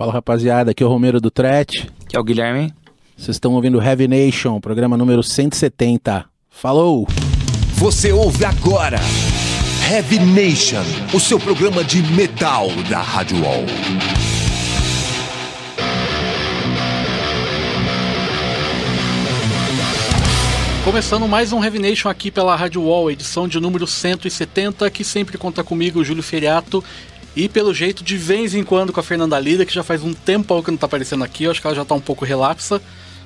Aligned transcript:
Fala 0.00 0.14
rapaziada, 0.14 0.70
aqui 0.70 0.82
é 0.82 0.86
o 0.86 0.88
Romero 0.88 1.20
do 1.20 1.30
Tret. 1.30 1.86
Que 2.08 2.16
é 2.16 2.18
o 2.18 2.24
Guilherme. 2.24 2.72
Vocês 3.18 3.36
estão 3.36 3.52
ouvindo 3.52 3.82
Heavy 3.82 4.08
Nation, 4.08 4.58
programa 4.58 4.96
número 4.96 5.22
170. 5.22 6.24
Falou! 6.48 7.06
Você 7.74 8.10
ouve 8.10 8.42
agora 8.46 8.96
Heavy 9.92 10.18
Nation, 10.20 10.80
o 11.12 11.20
seu 11.20 11.38
programa 11.38 11.84
de 11.84 12.00
metal 12.14 12.68
da 12.88 13.02
Rádio 13.02 13.44
Wall. 13.44 13.66
Começando 20.82 21.28
mais 21.28 21.52
um 21.52 21.62
Heavy 21.62 21.78
Nation 21.78 22.08
aqui 22.08 22.30
pela 22.30 22.56
Rádio 22.56 22.82
Wall, 22.82 23.10
edição 23.10 23.46
de 23.46 23.60
número 23.60 23.86
170, 23.86 24.90
que 24.90 25.04
sempre 25.04 25.36
conta 25.36 25.62
comigo, 25.62 26.00
o 26.00 26.04
Júlio 26.04 26.22
Feriato, 26.22 26.82
e 27.34 27.48
pelo 27.48 27.72
jeito, 27.72 28.02
de 28.02 28.16
vez 28.16 28.54
em 28.54 28.64
quando 28.64 28.92
com 28.92 29.00
a 29.00 29.02
Fernanda 29.02 29.38
Lida, 29.38 29.64
que 29.64 29.72
já 29.72 29.82
faz 29.82 30.02
um 30.02 30.12
tempo 30.12 30.62
que 30.62 30.70
não 30.70 30.78
tá 30.78 30.86
aparecendo 30.86 31.22
aqui, 31.22 31.44
eu 31.44 31.50
acho 31.50 31.60
que 31.60 31.66
ela 31.66 31.76
já 31.76 31.84
tá 31.84 31.94
um 31.94 32.00
pouco 32.00 32.24
relapsa, 32.24 32.80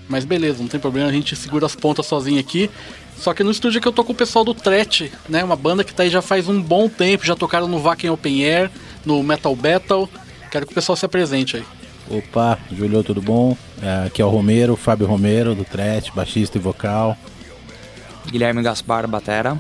mas 0.09 0.25
beleza, 0.25 0.61
não 0.61 0.69
tem 0.69 0.79
problema, 0.79 1.09
a 1.09 1.13
gente 1.13 1.35
segura 1.35 1.67
as 1.67 1.75
pontas 1.75 2.07
sozinho 2.07 2.39
aqui. 2.39 2.71
Só 3.17 3.33
que 3.33 3.45
no 3.45 3.51
estúdio 3.51 3.79
aqui 3.79 3.89
eu 3.89 3.93
tô 3.93 4.05
com 4.05 4.13
o 4.13 4.17
pessoal 4.17 4.45
do 4.45 4.53
Threat, 4.53 5.11
né? 5.29 5.43
Uma 5.43 5.57
banda 5.57 5.85
que 5.85 5.95
tá 5.95 6.03
aí 6.03 6.11
já 6.11 6.21
faz 6.21 6.49
um 6.49 6.61
bom 6.61 6.89
tempo, 6.89 7.25
já 7.25 7.37
tocaram 7.37 7.69
no 7.69 7.79
Vakin 7.79 8.09
Open 8.09 8.45
Air, 8.45 8.71
no 9.05 9.23
Metal 9.23 9.55
Battle. 9.55 10.09
Quero 10.51 10.67
que 10.67 10.73
o 10.73 10.75
pessoal 10.75 10.97
se 10.97 11.07
apresente 11.07 11.57
aí. 11.57 11.65
Opa, 12.11 12.59
Julio, 12.71 13.03
tudo 13.03 13.23
bom? 13.23 13.57
É, 13.81 14.07
aqui 14.07 14.21
é 14.21 14.25
o 14.25 14.29
Romero, 14.29 14.77
Fábio 14.77 15.07
Romero, 15.07 15.55
do 15.55 15.65
Threat, 15.65 16.13
baixista 16.13 16.59
e 16.59 16.61
vocal. 16.61 17.17
Guilherme 18.27 18.63
Gaspar, 18.63 19.09
batera. 19.09 19.57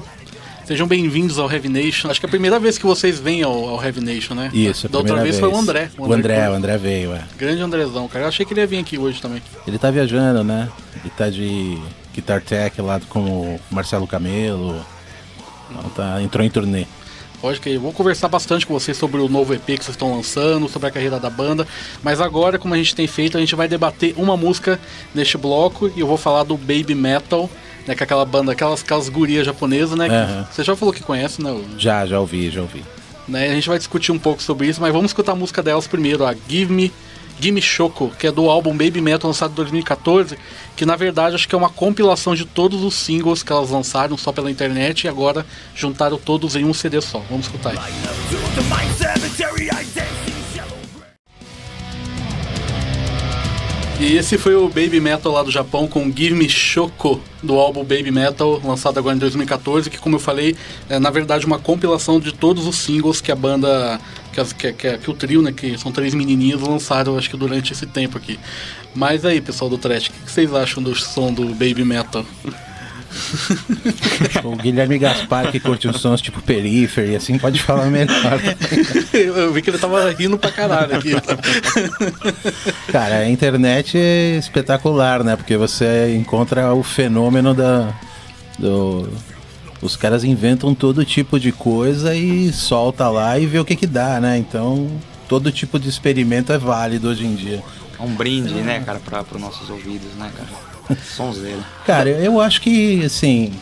Sejam 0.66 0.86
bem-vindos 0.86 1.38
ao 1.38 1.50
Heavy 1.50 1.68
Nation. 1.68 2.10
Acho 2.10 2.18
que 2.18 2.24
é 2.24 2.28
a 2.28 2.30
primeira 2.30 2.59
vez 2.59 2.78
que 2.78 2.86
vocês 2.86 3.20
vêm 3.20 3.42
ao, 3.42 3.68
ao 3.68 3.84
Heavy 3.84 4.00
Nation, 4.00 4.34
né? 4.34 4.50
Isso, 4.52 4.86
a 4.86 4.91
Da 4.91 4.98
outra 4.98 5.16
vez, 5.16 5.36
primeira 5.36 5.55
foi 5.55 5.59
o 5.59 5.62
André. 5.62 5.91
O 5.98 6.12
André, 6.12 6.50
o 6.50 6.55
André 6.55 6.78
veio, 6.78 7.12
é. 7.12 7.22
Grande 7.36 7.60
Andrezão, 7.60 8.09
cara. 8.09 8.24
Eu 8.24 8.28
achei 8.28 8.46
que 8.46 8.55
ele 8.55 8.62
ia 8.62 8.66
vir 8.66 8.78
aqui 8.78 8.96
hoje 8.96 9.20
também. 9.20 9.42
Ele 9.66 9.78
tá 9.78 9.91
viajando, 9.91 10.42
né? 10.42 10.70
Ele 11.02 11.12
tá 11.14 11.28
de 11.28 11.78
Guitar 12.14 12.41
Tech 12.41 12.80
lá 12.80 12.98
com 13.11 13.20
o 13.20 13.61
Marcelo 13.70 14.06
Camelo. 14.06 14.80
Então 15.70 15.91
tá, 15.91 16.22
entrou 16.22 16.44
em 16.44 16.48
turnê. 16.48 16.86
Lógico 17.42 17.64
que 17.64 17.74
eu 17.74 17.80
vou 17.80 17.92
conversar 17.92 18.28
bastante 18.28 18.67
com 18.67 18.72
vocês 18.72 18.96
sobre 18.96 19.20
o 19.20 19.28
novo 19.28 19.52
EP 19.52 19.67
que 19.67 19.84
vocês 19.84 19.89
estão 19.91 20.17
lançando, 20.17 20.67
sobre 20.67 20.89
a 20.89 20.91
carreira 20.91 21.20
da 21.20 21.28
banda. 21.28 21.69
Mas 22.02 22.19
agora, 22.22 22.58
como 22.58 22.72
a 22.72 22.77
gente 22.78 22.94
tem 22.94 23.06
feito, 23.06 23.36
a 23.36 23.41
gente 23.41 23.55
vai 23.55 23.69
debater 23.69 24.14
uma 24.17 24.34
música 24.34 24.80
neste 25.14 25.36
bloco 25.36 25.92
e 25.94 26.00
eu 26.00 26.06
vou 26.06 26.17
falar 26.17 26.44
do 26.44 26.56
Baby 26.56 26.94
Metal, 26.94 27.50
né? 27.86 27.94
Que 27.94 28.02
é 28.02 28.04
aquela 28.04 28.24
banda, 28.24 28.52
aquelas, 28.52 28.82
aquelas 28.82 29.08
gurias 29.08 29.44
japonesas, 29.46 29.96
né? 29.98 30.08
que 30.08 30.14
Aham. 30.14 30.46
Você 30.50 30.64
já 30.64 30.74
falou 30.77 30.92
que 30.94 31.02
conhece, 31.02 31.42
né? 31.42 31.50
o- 31.50 31.64
Já, 31.78 32.04
já 32.06 32.18
ouvi, 32.20 32.50
já 32.50 32.60
ouvi. 32.62 32.82
né? 33.28 33.48
A 33.50 33.54
gente 33.54 33.68
vai 33.68 33.78
discutir 33.78 34.12
um 34.12 34.18
pouco 34.18 34.42
sobre 34.42 34.66
isso, 34.68 34.80
mas 34.80 34.92
vamos 34.92 35.10
escutar 35.10 35.32
a 35.32 35.36
música 35.36 35.62
delas 35.62 35.86
primeiro, 35.86 36.24
a 36.27 36.34
Give 36.48 36.72
Me, 36.72 36.92
Give 37.40 37.52
Me 37.52 37.60
Choco, 37.62 38.12
que 38.18 38.27
é 38.28 38.32
do 38.32 38.48
álbum 38.48 38.70
Baby 38.77 39.00
Metal 39.00 39.28
lançado 39.28 39.50
em 39.52 39.55
2014, 39.56 40.38
que 40.77 40.86
na 40.86 40.94
verdade 40.94 41.34
acho 41.34 41.48
que 41.48 41.55
é 41.55 41.58
uma 41.58 41.68
compilação 41.70 42.34
de 42.34 42.44
todos 42.44 42.82
os 42.82 42.94
singles 42.94 43.42
que 43.42 43.50
elas 43.50 43.70
lançaram 43.70 44.16
só 44.16 44.30
pela 44.30 44.50
internet 44.50 45.02
e 45.05 45.08
agora 45.08 45.44
juntaram 45.74 46.16
todos 46.16 46.55
em 46.55 46.64
um 46.64 46.72
CD 46.72 47.00
só. 47.00 47.20
Vamos 47.28 47.46
escutar 47.46 47.70
aí. 47.70 47.78
E 54.00 54.17
esse 54.17 54.37
foi 54.37 54.55
o 54.56 54.69
Baby 54.69 55.00
Metal 55.00 55.31
lá 55.33 55.42
do 55.42 55.50
Japão 55.50 55.87
com 55.87 56.05
Give 56.12 56.34
Me 56.34 56.48
Choco, 56.48 57.20
do 57.42 57.55
álbum 57.59 57.83
Baby 57.84 58.11
Metal, 58.11 58.61
lançado 58.64 58.98
agora 58.98 59.14
em 59.14 59.19
2014, 59.19 59.89
que 59.89 59.98
como 59.98 60.17
eu 60.17 60.20
falei, 60.20 60.56
é 60.91 60.98
na 60.98 61.11
verdade 61.11 61.47
uma 61.47 61.59
compilação 61.61 62.19
de 62.19 62.33
todos 62.33 62.67
os 62.67 62.75
singles 62.77 63.20
que 63.20 63.31
a 63.31 63.36
banda, 63.36 64.01
que, 64.33 64.41
as- 64.41 64.53
que, 64.53 64.73
que- 64.73 64.98
que 64.98 65.11
o 65.11 65.14
trio, 65.14 65.41
né, 65.41 65.53
que 65.53 65.78
são 65.78 65.92
três 65.92 66.12
menininhas, 66.12 66.61
lançaram 66.61 67.17
acho 67.17 67.31
que 67.31 67.36
durante 67.36 67.73
esse 67.73 67.86
tempo 67.86 68.19
aqui. 68.19 68.39
Mas 68.95 69.25
aí, 69.25 69.41
pessoal 69.41 69.70
do 69.70 69.78
Trash, 69.78 70.08
o 70.08 70.12
que 70.12 70.20
que 70.25 70.31
vocês 70.31 70.53
acham 70.53 70.83
do 70.83 70.95
som 70.95 71.33
do 71.33 71.47
Baby 71.51 71.84
Metal? 71.84 72.27
O 74.45 74.57
Guilherme 74.57 74.98
Gaspar, 74.98 75.51
que 75.51 75.61
curte 75.61 75.89
uns 75.89 76.01
sons 76.01 76.20
tipo 76.20 76.41
Periphery, 76.42 77.17
assim, 77.17 77.39
pode 77.39 77.61
falar 77.63 77.86
melhor. 77.86 78.41
eu 79.13 79.36
eu 79.36 79.52
vi 79.52 79.63
que 79.63 79.70
ele 79.70 79.79
tava 79.79 80.11
rindo 80.11 80.39
pra 80.39 80.51
caralho 80.51 80.97
aqui. 80.97 81.13
Cara, 82.91 83.19
a 83.19 83.29
internet 83.29 83.97
é 83.98 84.36
espetacular, 84.39 85.23
né? 85.23 85.36
Porque 85.36 85.57
você 85.57 86.14
encontra 86.17 86.73
o 86.74 86.83
fenômeno 86.83 87.55
da. 87.55 87.92
Do, 88.58 89.08
os 89.83 89.97
caras 89.97 90.24
inventam 90.24 90.74
todo 90.74 91.05
tipo 91.05 91.39
de 91.39 91.53
coisa 91.53 92.14
e 92.14 92.53
solta 92.53 93.08
lá 93.08 93.39
e 93.39 93.47
vê 93.47 93.58
o 93.58 93.64
que 93.64 93.77
que 93.77 93.86
dá, 93.86 94.20
né? 94.20 94.39
Então, 94.39 94.89
todo 95.29 95.53
tipo 95.53 95.79
de 95.79 95.89
experimento 95.89 96.53
é 96.53 96.58
válido 96.58 97.08
hoje 97.08 97.27
em 97.27 97.35
dia. 97.35 97.63
É 97.98 98.03
um 98.03 98.14
brinde, 98.14 98.55
né, 98.55 98.80
cara, 98.80 98.98
para 98.98 99.24
os 99.35 99.41
nossos 99.41 99.69
ouvidos, 99.69 100.14
né, 100.14 100.30
cara? 100.35 100.73
Sonzeira. 101.17 101.61
Cara, 101.86 102.08
eu 102.11 102.40
acho 102.40 102.61
que, 102.61 103.05
assim, 103.05 103.52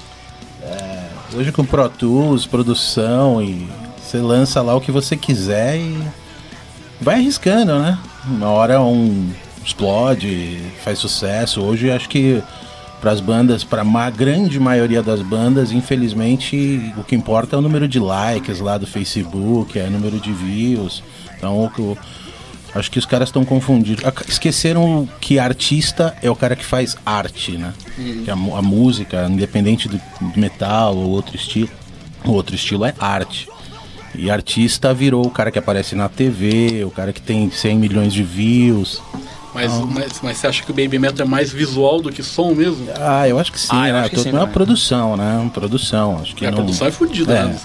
é, 0.63 1.05
hoje 1.35 1.53
com 1.53 1.65
Pro 1.65 1.89
Tools, 1.89 2.47
produção 2.47 3.43
e 3.43 3.69
você 4.03 4.19
lança 4.19 4.61
lá 4.63 4.75
o 4.75 4.81
que 4.81 4.91
você 4.93 5.17
quiser 5.17 5.77
e 5.77 5.99
vai 7.01 7.17
arriscando, 7.17 7.79
né? 7.79 7.99
Uma 8.27 8.49
hora 8.51 8.81
um 8.81 9.31
explode, 9.65 10.61
faz 10.85 10.99
sucesso. 10.99 11.61
Hoje 11.63 11.91
acho 11.91 12.09
que 12.09 12.43
para 13.01 13.11
as 13.11 13.21
bandas, 13.21 13.65
para 13.65 13.83
a 13.83 14.11
grande 14.11 14.61
maioria 14.61 15.03
das 15.03 15.21
bandas, 15.23 15.73
infelizmente, 15.73 16.93
o 16.97 17.03
que 17.03 17.17
importa 17.17 17.57
é 17.57 17.59
o 17.59 17.63
número 17.63 17.89
de 17.89 17.99
likes 17.99 18.61
lá 18.61 18.79
do 18.79 18.87
Facebook, 18.87 19.77
é 19.79 19.85
o 19.85 19.91
número 19.91 20.21
de 20.21 20.33
views. 20.33 21.03
Então, 21.37 21.59
o- 21.79 21.99
acho 22.75 22.91
que 22.91 22.99
os 22.99 23.07
caras 23.07 23.29
estão 23.29 23.45
confundidos. 23.45 24.05
Esqueceram 24.29 25.09
que 25.21 25.39
artista 25.39 26.15
é 26.23 26.31
o 26.31 26.37
cara 26.37 26.57
que 26.57 26.65
faz 26.65 26.97
arte, 27.05 27.53
né? 27.53 27.73
Que 28.25 28.31
a, 28.31 28.35
a 28.35 28.63
música, 28.63 29.27
independente 29.31 29.89
do 29.89 30.01
do 30.21 30.39
metal 30.41 30.97
ou 30.97 31.11
outro 31.11 31.35
estilo, 31.37 31.69
o 32.25 32.31
outro 32.33 32.55
estilo 32.55 32.85
é 32.85 32.95
arte. 32.99 33.49
E 34.15 34.31
artista 34.31 34.93
virou 34.93 35.27
o 35.27 35.31
cara 35.31 35.51
que 35.51 35.59
aparece 35.59 35.95
na 35.97 36.09
TV, 36.09 36.85
o 36.85 36.91
cara 36.91 37.13
que 37.13 37.21
tem 37.21 37.51
100 37.51 37.79
milhões 37.79 38.13
de 38.13 38.23
views. 38.23 39.01
Mas, 39.55 39.71
mas, 39.73 40.21
mas 40.23 40.37
você 40.39 40.47
acha 40.47 40.63
que 40.63 40.71
o 40.71 40.75
Baby 40.75 40.99
Metal 40.99 41.27
é 41.27 41.29
mais 41.29 41.51
visual 41.53 42.01
do 42.01 42.11
que 42.11 42.23
som 42.23 42.55
mesmo? 42.55 42.87
Ah, 42.99 43.29
eu 43.29 43.39
acho 43.39 43.53
que 43.53 43.61
sim, 43.61 43.69
Ah, 43.71 43.89
eu 43.89 43.95
né? 43.95 44.01
acho 44.01 44.11
que 44.11 44.17
Tudo 44.17 44.23
sim 44.25 44.29
é 44.31 44.33
uma 44.33 44.41
também. 44.41 44.53
produção, 44.55 45.17
né? 45.17 45.39
Uma 45.39 45.51
produção. 45.51 46.19
Acho 46.23 46.35
que 46.35 46.47
a 46.47 46.51
não... 46.51 46.57
produção 46.59 46.87
é 46.87 46.91
fodida, 46.91 47.33
É. 47.35 47.45
né? 47.45 47.57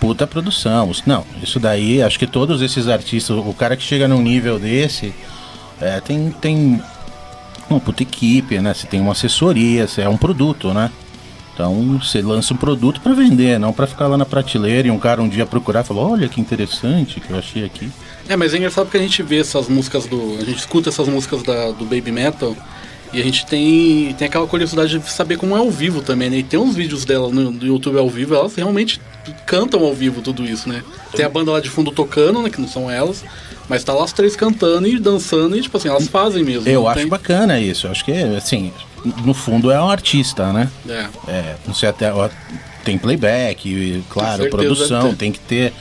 Puta 0.00 0.26
produção. 0.26 0.90
Não, 1.06 1.24
isso 1.42 1.58
daí, 1.58 2.02
acho 2.02 2.18
que 2.18 2.26
todos 2.26 2.62
esses 2.62 2.88
artistas, 2.88 3.36
o 3.36 3.54
cara 3.54 3.76
que 3.76 3.82
chega 3.82 4.06
num 4.06 4.20
nível 4.20 4.58
desse, 4.58 5.14
é, 5.80 6.00
tem, 6.00 6.30
tem 6.30 6.82
uma 7.68 7.80
puta 7.80 8.02
equipe, 8.02 8.58
né? 8.58 8.74
Você 8.74 8.86
tem 8.86 9.00
uma 9.00 9.12
assessoria, 9.12 9.86
você 9.86 10.02
é 10.02 10.08
um 10.08 10.16
produto, 10.16 10.72
né? 10.72 10.90
Então 11.54 11.98
você 11.98 12.20
lança 12.20 12.52
um 12.52 12.56
produto 12.56 13.00
pra 13.00 13.14
vender, 13.14 13.58
não 13.58 13.72
pra 13.72 13.86
ficar 13.86 14.08
lá 14.08 14.18
na 14.18 14.26
prateleira 14.26 14.88
e 14.88 14.90
um 14.90 14.98
cara 14.98 15.22
um 15.22 15.28
dia 15.28 15.46
procurar 15.46 15.80
e 15.80 15.84
falar, 15.84 16.02
olha 16.02 16.28
que 16.28 16.38
interessante 16.38 17.18
que 17.18 17.30
eu 17.30 17.38
achei 17.38 17.64
aqui. 17.64 17.90
É, 18.28 18.36
mas 18.36 18.52
é 18.52 18.58
engraçado 18.58 18.84
porque 18.84 18.98
a 18.98 19.00
gente 19.00 19.22
vê 19.22 19.38
essas 19.38 19.66
músicas 19.66 20.04
do. 20.06 20.36
A 20.38 20.44
gente 20.44 20.58
escuta 20.58 20.90
essas 20.90 21.08
músicas 21.08 21.42
da, 21.42 21.70
do 21.70 21.84
Baby 21.84 22.12
Metal 22.12 22.54
e 23.16 23.20
a 23.20 23.24
gente 23.24 23.46
tem, 23.46 24.14
tem 24.18 24.28
aquela 24.28 24.46
curiosidade 24.46 24.98
de 24.98 25.10
saber 25.10 25.38
como 25.38 25.56
é 25.56 25.58
ao 25.58 25.70
vivo 25.70 26.02
também, 26.02 26.28
né? 26.28 26.36
E 26.38 26.42
tem 26.42 26.58
uns 26.60 26.76
vídeos 26.76 27.04
dela 27.04 27.28
no, 27.30 27.50
no 27.50 27.66
YouTube 27.66 27.98
ao 27.98 28.08
vivo, 28.10 28.34
elas 28.34 28.54
realmente 28.54 29.00
cantam 29.46 29.82
ao 29.84 29.94
vivo 29.94 30.20
tudo 30.20 30.44
isso, 30.44 30.68
né? 30.68 30.82
Tem 31.14 31.24
a 31.24 31.28
banda 31.28 31.50
lá 31.50 31.60
de 31.60 31.70
fundo 31.70 31.90
tocando, 31.90 32.42
né? 32.42 32.50
Que 32.50 32.60
não 32.60 32.68
são 32.68 32.90
elas, 32.90 33.24
mas 33.68 33.82
tá 33.82 33.92
lá 33.94 34.04
as 34.04 34.12
três 34.12 34.36
cantando 34.36 34.86
e 34.86 34.98
dançando 34.98 35.56
e, 35.56 35.62
tipo 35.62 35.76
assim, 35.76 35.88
elas 35.88 36.08
fazem 36.08 36.44
mesmo. 36.44 36.68
Eu 36.68 36.86
acho 36.86 37.00
tem- 37.00 37.08
bacana 37.08 37.58
isso, 37.58 37.86
eu 37.86 37.90
acho 37.90 38.04
que, 38.04 38.12
assim, 38.12 38.72
no 39.24 39.32
fundo 39.32 39.70
é 39.70 39.80
um 39.80 39.88
artista, 39.88 40.52
né? 40.52 40.68
É. 40.88 41.06
É, 41.26 41.56
não 41.66 41.74
sei 41.74 41.88
até. 41.88 42.12
ó, 42.12 42.28
Tem 42.84 42.98
playback, 42.98 44.04
claro, 44.10 44.42
certeza 44.42 44.56
produção, 44.56 45.14
tem 45.14 45.32
que 45.32 45.40
ter. 45.40 45.72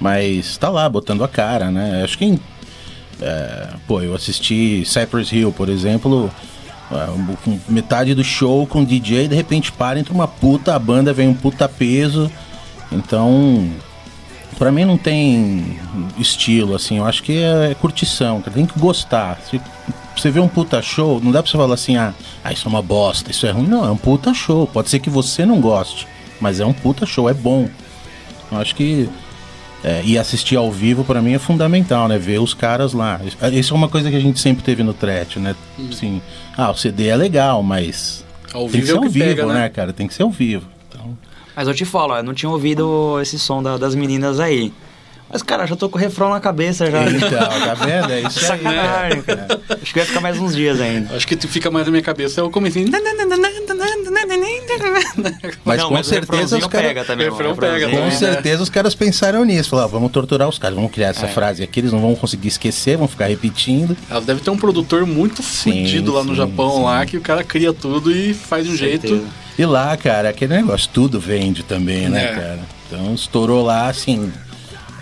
Mas 0.00 0.56
tá 0.58 0.68
lá, 0.68 0.88
botando 0.88 1.24
a 1.24 1.28
cara, 1.28 1.70
né? 1.70 2.02
Acho 2.04 2.18
que. 2.18 2.38
é, 3.20 3.68
pô, 3.86 4.02
eu 4.02 4.14
assisti 4.14 4.84
Cypress 4.84 5.32
Hill, 5.32 5.52
por 5.52 5.68
exemplo. 5.68 6.30
É, 6.92 7.06
metade 7.68 8.14
do 8.14 8.22
show 8.22 8.66
com 8.66 8.84
DJ, 8.84 9.28
de 9.28 9.34
repente 9.34 9.72
para, 9.72 9.98
entra 9.98 10.14
uma 10.14 10.28
puta 10.28 10.78
banda, 10.78 11.12
vem 11.12 11.28
um 11.28 11.34
puta 11.34 11.68
peso. 11.68 12.30
Então. 12.90 13.68
Pra 14.58 14.72
mim 14.72 14.86
não 14.86 14.96
tem 14.96 15.78
estilo, 16.16 16.74
assim, 16.74 16.96
eu 16.96 17.04
acho 17.04 17.22
que 17.22 17.42
é 17.42 17.76
curtição, 17.78 18.40
cara, 18.40 18.56
tem 18.56 18.64
que 18.64 18.78
gostar. 18.78 19.38
Se 19.42 19.60
você 20.16 20.30
vê 20.30 20.40
um 20.40 20.48
puta 20.48 20.80
show, 20.80 21.20
não 21.20 21.30
dá 21.30 21.42
pra 21.42 21.50
você 21.50 21.58
falar 21.58 21.74
assim, 21.74 21.98
ah, 21.98 22.14
ah, 22.42 22.52
isso 22.52 22.66
é 22.66 22.70
uma 22.70 22.80
bosta, 22.80 23.30
isso 23.30 23.46
é 23.46 23.50
ruim. 23.50 23.66
Não, 23.66 23.84
é 23.84 23.90
um 23.90 23.98
puta 23.98 24.32
show. 24.32 24.66
Pode 24.66 24.88
ser 24.88 24.98
que 24.98 25.10
você 25.10 25.44
não 25.44 25.60
goste, 25.60 26.08
mas 26.40 26.58
é 26.58 26.64
um 26.64 26.72
puta 26.72 27.04
show, 27.04 27.28
é 27.28 27.34
bom. 27.34 27.68
Eu 28.50 28.58
acho 28.58 28.74
que. 28.74 29.08
É, 29.84 30.02
e 30.04 30.18
assistir 30.18 30.56
ao 30.56 30.70
vivo 30.72 31.04
pra 31.04 31.20
mim 31.22 31.34
é 31.34 31.38
fundamental, 31.38 32.08
né? 32.08 32.18
Ver 32.18 32.40
os 32.40 32.54
caras 32.54 32.92
lá. 32.92 33.20
Isso 33.52 33.72
é 33.72 33.76
uma 33.76 33.88
coisa 33.88 34.10
que 34.10 34.16
a 34.16 34.20
gente 34.20 34.40
sempre 34.40 34.62
teve 34.64 34.82
no 34.82 34.92
Threat, 34.94 35.38
né? 35.38 35.54
Assim, 35.90 36.20
ah, 36.56 36.70
o 36.70 36.74
CD 36.76 37.08
é 37.08 37.16
legal, 37.16 37.62
mas. 37.62 38.24
Ao 38.52 38.68
tem 38.68 38.80
que 38.80 38.86
ser 38.86 38.92
é 38.92 38.94
o 38.94 38.98
ao 38.98 39.02
que 39.04 39.08
vivo, 39.10 39.24
pega, 39.26 39.46
né, 39.46 39.54
né? 39.54 39.68
cara? 39.68 39.92
Tem 39.92 40.06
que 40.06 40.14
ser 40.14 40.22
ao 40.22 40.30
vivo. 40.30 40.66
Então, 40.88 41.16
Mas 41.54 41.68
eu 41.68 41.74
te 41.74 41.84
falo, 41.84 42.16
eu 42.16 42.22
não 42.22 42.34
tinha 42.34 42.50
ouvido 42.50 43.18
esse 43.20 43.38
som 43.38 43.62
da- 43.62 43.76
das 43.76 43.94
meninas 43.94 44.40
aí. 44.40 44.72
Mas, 45.28 45.42
cara, 45.42 45.66
já 45.66 45.74
tô 45.74 45.88
com 45.88 45.98
o 45.98 46.00
refrão 46.00 46.30
na 46.30 46.38
cabeça 46.40 46.88
já. 46.90 47.02
Então, 47.04 47.30
tá 47.30 47.74
vendo? 47.74 48.12
É 48.12 48.20
isso 48.22 48.38
aí. 48.38 48.44
Sacanagem, 48.46 49.22
cara. 49.22 49.60
Acho 49.70 49.92
que 49.92 49.98
vai 49.98 50.06
ficar 50.06 50.20
mais 50.20 50.38
uns 50.38 50.54
dias 50.54 50.80
ainda. 50.80 51.14
Acho 51.16 51.26
que 51.26 51.36
fica 51.48 51.70
mais 51.70 51.84
na 51.86 51.90
minha 51.90 52.02
cabeça. 52.02 52.40
Eu 52.40 52.50
comecei. 52.50 52.84
Mas 55.64 55.78
Não, 55.80 55.88
com 55.88 55.94
o 55.94 56.04
certeza 56.04 56.58
os 56.58 56.66
caras. 56.66 56.86
pega 56.88 57.04
também. 57.04 57.28
o 57.28 57.30
refrão 57.32 57.56
pega 57.56 57.86
Com 57.86 57.92
também, 57.92 57.98
é- 58.06 58.10
né? 58.10 58.10
certeza 58.10 58.62
os 58.62 58.70
caras 58.70 58.94
pensaram 58.94 59.44
nisso. 59.44 59.70
Falaram, 59.70 59.88
vamos 59.88 60.12
torturar 60.12 60.48
os 60.48 60.58
caras, 60.58 60.76
vamos 60.76 60.92
criar 60.92 61.08
essa 61.08 61.26
frase 61.28 61.62
aqui, 61.62 61.80
eles 61.80 61.92
não 61.92 62.00
vão 62.00 62.14
conseguir 62.14 62.48
esquecer, 62.48 62.96
vão 62.96 63.08
ficar 63.08 63.26
repetindo. 63.26 63.96
Elas 64.10 64.24
devem 64.24 64.42
ter 64.42 64.50
um 64.50 64.56
produtor 64.56 65.04
muito 65.06 65.42
Sim, 65.42 65.82
fudido 65.84 66.12
lá 66.12 66.22
no 66.22 66.30
sim, 66.30 66.36
Japão, 66.36 66.76
sim. 66.76 66.82
lá, 66.84 67.04
que 67.06 67.16
o 67.16 67.20
cara 67.20 67.42
cria 67.42 67.72
tudo 67.72 68.10
e 68.12 68.32
faz 68.34 68.64
de 68.66 68.72
um 68.72 68.76
Certeza. 68.76 69.14
jeito. 69.14 69.26
E 69.58 69.64
lá, 69.64 69.96
cara, 69.96 70.28
aquele 70.28 70.54
negócio, 70.54 70.88
tudo 70.92 71.18
vende 71.18 71.62
também, 71.62 72.08
né, 72.08 72.24
É. 72.24 72.34
cara? 72.34 72.58
Então 72.88 73.14
estourou 73.14 73.64
lá, 73.64 73.88
assim. 73.88 74.30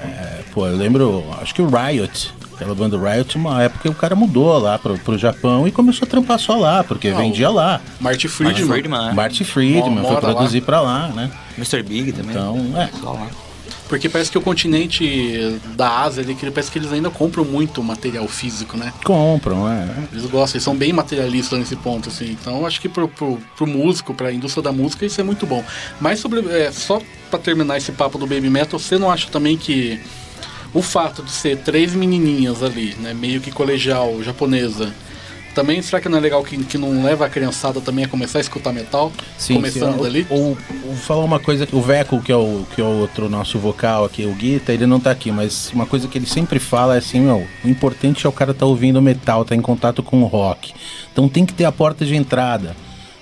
É, 0.05 0.41
pô, 0.53 0.67
eu 0.67 0.77
lembro, 0.77 1.25
acho 1.41 1.55
que 1.55 1.63
o 1.63 1.69
Riot, 1.69 2.33
aquela 2.55 2.75
banda 2.75 2.99
Riot, 2.99 3.37
uma 3.37 3.63
época 3.63 3.91
o 3.91 3.95
cara 3.95 4.15
mudou 4.15 4.57
lá 4.59 4.79
pro, 4.79 4.99
pro 4.99 5.19
Japão 5.19 5.67
e 5.67 5.73
começou 5.73 6.07
a 6.07 6.09
trampar 6.09 6.39
só 6.39 6.57
lá, 6.57 6.85
porque 6.85 7.09
Ah, 7.09 7.17
vendia 7.17 7.51
lá. 7.51 7.81
Marty 8.01 8.27
Martin 8.27 8.29
Friedman. 8.29 8.67
Friedman, 8.67 9.07
né? 9.07 9.13
Marty 9.13 9.45
Friedman 9.45 10.05
foi 10.05 10.15
lá. 10.15 10.21
produzir 10.21 10.61
pra 10.61 10.81
lá, 10.81 11.09
né? 11.09 11.31
Mr. 11.57 11.83
Big 11.83 12.13
também. 12.13 12.31
Então, 12.31 12.73
é. 12.77 12.87
Pessoal 12.87 13.15
lá. 13.15 13.29
Porque 13.89 14.09
parece 14.09 14.31
que 14.31 14.39
o 14.39 14.41
continente 14.41 15.61
da 15.77 16.01
Ásia, 16.01 16.23
ali, 16.23 16.35
que 16.35 16.51
parece 16.51 16.71
que 16.71 16.79
eles 16.79 16.91
ainda 16.91 17.11
compram 17.11 17.45
muito 17.45 17.83
material 17.83 18.27
físico, 18.27 18.79
né? 18.79 18.93
Compram, 19.05 19.71
é. 19.71 19.87
Eles 20.11 20.25
gostam, 20.25 20.57
eles 20.57 20.65
são 20.65 20.75
bem 20.75 20.93
materialistas 20.93 21.59
nesse 21.59 21.77
ponto, 21.77 22.09
assim. 22.09 22.31
Então, 22.31 22.65
acho 22.67 22.81
que 22.81 22.89
pro, 22.89 23.07
pro, 23.09 23.39
pro 23.57 23.67
músico, 23.67 24.15
pra 24.15 24.33
indústria 24.33 24.63
da 24.63 24.73
música, 24.73 25.05
isso 25.05 25.21
é 25.21 25.25
muito 25.25 25.45
bom. 25.47 25.63
Mas 26.01 26.19
sobre, 26.19 26.41
é, 26.51 26.73
só 26.73 27.01
pra 27.35 27.39
terminar 27.39 27.77
esse 27.77 27.93
papo 27.93 28.17
do 28.17 28.27
Baby 28.27 28.49
Metal, 28.49 28.79
você 28.79 28.97
não 28.97 29.11
acha 29.11 29.29
também 29.29 29.57
que 29.57 29.99
o 30.73 30.81
fato 30.81 31.23
de 31.23 31.31
ser 31.31 31.59
três 31.59 31.95
menininhas 31.95 32.63
ali, 32.63 32.95
né, 33.01 33.13
meio 33.13 33.41
que 33.41 33.51
colegial, 33.51 34.23
japonesa, 34.23 34.93
também 35.55 35.81
será 35.83 36.01
que 36.01 36.09
não 36.09 36.19
é 36.19 36.21
legal 36.21 36.43
que, 36.43 36.57
que 36.65 36.77
não 36.77 37.05
leva 37.05 37.27
a 37.27 37.29
criançada 37.29 37.81
também 37.81 38.05
a 38.05 38.09
começar 38.09 38.39
a 38.39 38.41
escutar 38.41 38.73
metal? 38.73 39.13
começando 39.47 39.97
sim. 39.97 40.03
dali? 40.03 40.27
Ou, 40.29 40.59
ou 40.85 40.95
falar 40.97 41.25
uma 41.25 41.39
coisa, 41.39 41.65
que 41.65 41.75
o 41.77 41.81
Veco, 41.81 42.21
que 42.21 42.33
é 42.33 42.37
o, 42.37 42.67
que 42.75 42.81
é 42.81 42.85
o 42.85 42.99
outro 43.01 43.29
nosso 43.29 43.59
vocal 43.59 44.05
aqui, 44.05 44.25
o 44.27 44.33
Guita, 44.35 44.73
ele 44.73 44.87
não 44.87 44.99
tá 44.99 45.13
aqui, 45.13 45.31
mas 45.31 45.71
uma 45.73 45.87
coisa 45.87 46.09
que 46.09 46.19
ele 46.19 46.27
sempre 46.27 46.59
fala 46.59 46.97
é 46.97 46.99
assim, 46.99 47.21
meu, 47.21 47.47
o 47.65 47.69
importante 47.69 48.27
é 48.27 48.29
o 48.29 48.33
cara 48.33 48.53
tá 48.53 48.67
ouvindo 48.67 49.01
metal, 49.01 49.45
tá 49.45 49.55
em 49.55 49.61
contato 49.61 50.03
com 50.03 50.23
o 50.23 50.27
rock. 50.27 50.73
Então 51.13 51.29
tem 51.29 51.47
que 51.47 51.53
ter 51.55 51.65
a 51.65 51.73
porta 51.73 52.05
de 52.05 52.17
entrada. 52.17 52.77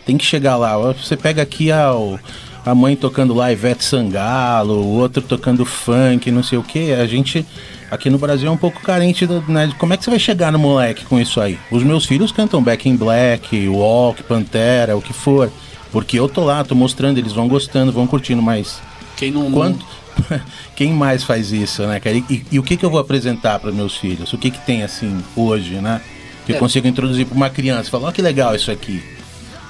Tem 0.07 0.17
que 0.19 0.25
chegar 0.25 0.57
lá. 0.57 0.77
Você 0.93 1.17
pega 1.17 1.43
aqui 1.43 1.71
a, 1.71 1.95
o- 1.95 2.19
a 2.65 2.75
mãe 2.75 2.95
tocando 2.97 3.35
lá 3.35 3.51
Ivete 3.53 3.85
Sangalo, 3.85 4.75
o 4.75 4.99
outro 4.99 5.23
tocando 5.23 5.65
funk, 5.65 6.31
não 6.31 6.43
sei 6.43 6.59
o 6.59 6.63
que. 6.63 6.93
A 6.93 7.07
gente 7.07 7.45
aqui 7.91 8.09
no 8.09 8.19
Brasil 8.19 8.49
é 8.49 8.51
um 8.51 8.57
pouco 8.57 8.81
carente 8.81 9.27
do, 9.27 9.43
né, 9.49 9.67
de 9.67 9.75
como 9.75 9.93
é 9.93 9.97
que 9.97 10.05
você 10.05 10.11
vai 10.11 10.19
chegar 10.19 10.53
no 10.53 10.59
moleque 10.59 11.05
com 11.05 11.19
isso 11.21 11.41
aí. 11.41 11.59
Os 11.71 11.83
meus 11.83 12.07
filhos 12.07 12.31
cantam 12.33 12.63
Back 12.63 12.89
in 12.89 12.97
Black, 12.97 13.69
Walk, 13.69 14.23
Pantera, 14.23 14.97
o 14.97 15.03
que 15.03 15.13
for. 15.13 15.51
Porque 15.91 16.19
eu 16.19 16.29
tô 16.29 16.45
lá, 16.45 16.65
tô 16.65 16.75
mostrando, 16.75 17.19
eles 17.19 17.33
vão 17.33 17.47
gostando, 17.49 17.93
vão 17.93 18.07
curtindo, 18.07 18.41
mas 18.41 18.81
Quem 19.17 19.31
não. 19.31 19.51
quanto, 19.53 19.85
quem 20.75 20.91
mais 20.93 21.23
faz 21.23 21.53
isso, 21.53 21.83
né, 21.87 22.01
cara? 22.01 22.17
E, 22.17 22.25
e- 22.31 22.45
e 22.53 22.59
o 22.59 22.63
que, 22.63 22.77
que 22.79 22.85
eu 22.85 22.91
vou 22.91 22.99
apresentar 23.01 23.59
para 23.59 23.71
meus 23.73 23.97
filhos? 23.97 24.33
O 24.33 24.39
que, 24.39 24.51
que 24.51 24.61
tem 24.65 24.83
assim 24.83 25.23
hoje, 25.37 25.75
né? 25.75 26.01
Que 26.47 26.53
eu 26.53 26.57
É. 26.57 26.59
consigo 26.59 26.87
introduzir 26.89 27.27
para 27.27 27.37
uma 27.37 27.51
criança, 27.51 27.91
falar, 27.91 28.09
ó 28.09 28.13
que 28.13 28.23
legal 28.23 28.55
isso 28.55 28.71
aqui. 28.71 29.03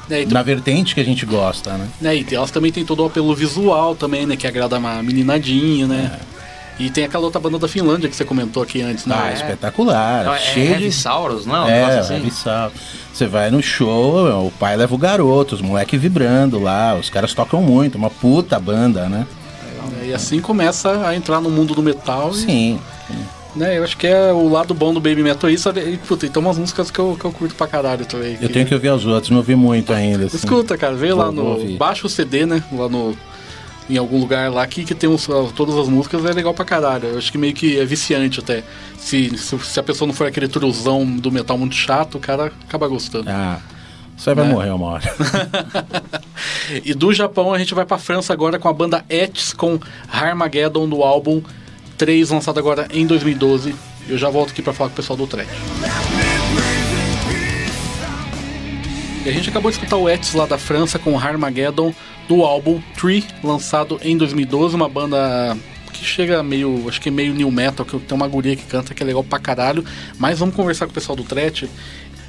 Né, 0.08 0.22
e, 0.22 0.26
Na 0.26 0.42
vertente 0.42 0.94
que 0.94 1.00
a 1.00 1.04
gente 1.04 1.24
gosta, 1.24 1.72
né? 1.76 1.88
né, 2.00 2.16
e 2.16 2.26
elas 2.34 2.50
também 2.50 2.72
tem 2.72 2.84
todo 2.84 3.02
o 3.02 3.06
apelo 3.06 3.34
visual 3.34 3.94
também, 3.94 4.26
né? 4.26 4.36
Que 4.36 4.46
agrada 4.46 4.78
uma 4.78 5.02
meninadinha, 5.02 5.86
né? 5.86 6.20
E 6.78 6.90
tem 6.90 7.04
aquela 7.04 7.24
outra 7.24 7.38
banda 7.38 7.58
da 7.58 7.68
Finlândia 7.68 8.08
que 8.08 8.16
você 8.16 8.24
comentou 8.24 8.62
aqui 8.62 8.80
antes, 8.80 9.06
né? 9.06 9.14
Ah, 9.16 9.30
é. 9.30 9.34
espetacular. 9.34 10.24
Não, 10.24 10.34
é 10.34 10.38
cheio 10.38 10.70
Heavy 10.70 10.84
de. 10.84 10.92
Saurus, 10.92 11.46
não? 11.46 11.68
É, 11.68 11.80
negócio 11.80 12.16
assim? 12.16 12.70
Você 13.12 13.26
vai 13.26 13.50
no 13.50 13.62
show, 13.62 14.46
o 14.46 14.50
pai 14.50 14.76
leva 14.76 14.94
o 14.94 14.98
garoto, 14.98 15.54
os 15.54 15.60
moleque 15.60 15.96
vibrando 15.96 16.58
lá, 16.58 16.96
os 16.96 17.10
caras 17.10 17.34
tocam 17.34 17.62
muito, 17.62 17.96
uma 17.96 18.10
puta 18.10 18.58
banda, 18.58 19.08
né? 19.08 19.26
E 20.02 20.12
assim 20.12 20.40
começa 20.40 21.06
a 21.06 21.14
entrar 21.14 21.40
no 21.40 21.50
mundo 21.50 21.74
do 21.74 21.82
metal. 21.82 22.32
e, 22.32 22.34
Sim. 22.34 22.80
Né, 23.54 23.78
eu 23.78 23.84
acho 23.84 23.96
que 23.96 24.06
é 24.06 24.32
o 24.32 24.48
lado 24.48 24.72
bom 24.74 24.92
do 24.94 25.00
Baby 25.00 25.22
Metal 25.22 25.48
isso. 25.50 25.68
E, 25.70 25.96
puta, 25.98 26.26
e 26.26 26.30
tem 26.30 26.42
umas 26.42 26.56
músicas 26.58 26.90
que 26.90 26.98
eu, 26.98 27.16
que 27.18 27.24
eu 27.24 27.32
curto 27.32 27.54
pra 27.54 27.66
caralho 27.66 28.04
também. 28.06 28.36
Eu 28.40 28.48
tenho 28.48 28.66
que 28.66 28.74
ouvir 28.74 28.90
os 28.90 29.04
outros, 29.06 29.30
não 29.30 29.38
ouvi 29.38 29.54
muito 29.54 29.92
ainda. 29.92 30.26
Assim. 30.26 30.36
Escuta, 30.36 30.76
cara, 30.78 30.94
vê 30.94 31.12
lá 31.12 31.30
no. 31.30 31.44
ouvir. 31.44 31.76
Baixa 31.76 32.06
o 32.06 32.10
CD, 32.10 32.46
né? 32.46 32.62
Lá 32.72 32.88
no. 32.88 33.16
Em 33.90 33.96
algum 33.98 34.18
lugar 34.20 34.50
lá 34.50 34.64
que, 34.66 34.84
que 34.84 34.94
tem 34.94 35.10
uns- 35.10 35.28
todas 35.56 35.76
as 35.76 35.88
músicas, 35.88 36.24
é 36.24 36.32
legal 36.32 36.54
pra 36.54 36.64
caralho. 36.64 37.08
Eu 37.08 37.18
acho 37.18 37.30
que 37.32 37.36
meio 37.36 37.52
que 37.52 37.78
é 37.78 37.84
viciante 37.84 38.38
até. 38.40 38.62
Se, 38.96 39.36
se, 39.36 39.58
se 39.58 39.80
a 39.80 39.82
pessoa 39.82 40.06
não 40.06 40.14
for 40.14 40.26
aquele 40.26 40.46
truzão 40.48 41.04
do 41.04 41.30
metal 41.32 41.58
muito 41.58 41.74
chato, 41.74 42.14
o 42.16 42.20
cara 42.20 42.52
acaba 42.66 42.86
gostando. 42.86 43.28
Ah, 43.28 43.58
você 44.16 44.32
vai 44.34 44.46
Né? 44.46 44.52
morrer 44.52 44.70
uma 44.70 44.86
hora. 44.86 45.02
E 46.84 46.94
do 46.94 47.12
Japão 47.12 47.52
a 47.52 47.58
gente 47.58 47.74
vai 47.74 47.84
pra 47.84 47.98
França 47.98 48.32
agora 48.32 48.58
com 48.58 48.68
a 48.68 48.72
banda 48.72 49.04
Ets 49.08 49.52
com 49.52 49.78
Harmageddon 50.10 50.88
do 50.88 51.02
álbum 51.02 51.42
3, 51.96 52.30
lançado 52.30 52.58
agora 52.58 52.86
em 52.92 53.06
2012. 53.06 53.74
Eu 54.08 54.18
já 54.18 54.28
volto 54.30 54.50
aqui 54.50 54.62
pra 54.62 54.72
falar 54.72 54.90
com 54.90 54.94
o 54.94 54.96
pessoal 54.96 55.16
do 55.16 55.26
Trash. 55.26 55.46
E 59.24 59.28
a 59.28 59.32
gente 59.32 59.48
acabou 59.50 59.70
de 59.70 59.76
escutar 59.76 59.96
o 59.96 60.08
Ets 60.08 60.34
lá 60.34 60.46
da 60.46 60.58
França 60.58 60.98
com 60.98 61.16
Harmageddon 61.18 61.94
do 62.28 62.42
álbum 62.42 62.80
Tree, 62.98 63.24
lançado 63.42 64.00
em 64.02 64.16
2012, 64.16 64.74
uma 64.74 64.88
banda 64.88 65.56
que 65.92 66.04
chega 66.04 66.42
meio, 66.42 66.86
acho 66.88 67.00
que 67.00 67.08
é 67.08 67.12
meio 67.12 67.32
new 67.32 67.50
metal, 67.50 67.86
que 67.86 67.96
tem 68.00 68.16
uma 68.16 68.26
guria 68.26 68.56
que 68.56 68.64
canta 68.64 68.92
que 68.94 69.02
é 69.02 69.06
legal 69.06 69.22
pra 69.22 69.38
caralho, 69.38 69.84
mas 70.18 70.38
vamos 70.40 70.54
conversar 70.56 70.86
com 70.86 70.90
o 70.90 70.94
pessoal 70.94 71.14
do 71.14 71.22
Threat. 71.22 71.68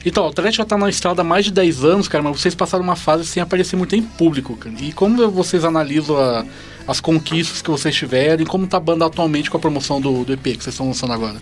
Então, 0.05 0.27
o 0.27 0.33
Threat 0.33 0.57
já 0.57 0.65
tá 0.65 0.77
na 0.77 0.89
estrada 0.89 1.21
há 1.21 1.23
mais 1.23 1.45
de 1.45 1.51
10 1.51 1.83
anos, 1.83 2.07
cara, 2.07 2.23
mas 2.23 2.39
vocês 2.39 2.53
passaram 2.53 2.83
uma 2.83 2.95
fase 2.95 3.25
sem 3.25 3.41
aparecer 3.41 3.75
muito 3.75 3.95
em 3.95 4.01
público, 4.03 4.55
cara. 4.57 4.75
E 4.79 4.91
como 4.91 5.31
vocês 5.31 5.63
analisam 5.63 6.17
a- 6.17 6.45
as 6.87 6.99
conquistas 6.99 7.61
que 7.61 7.69
vocês 7.69 7.95
tiveram 7.95 8.43
e 8.43 8.45
como 8.45 8.67
tá 8.67 8.77
a 8.77 8.79
banda 8.79 9.05
atualmente 9.05 9.49
com 9.49 9.57
a 9.57 9.59
promoção 9.59 10.01
do, 10.01 10.23
do 10.23 10.33
EP 10.33 10.43
que 10.43 10.63
vocês 10.63 10.67
estão 10.73 10.87
lançando 10.87 11.13
agora? 11.13 11.37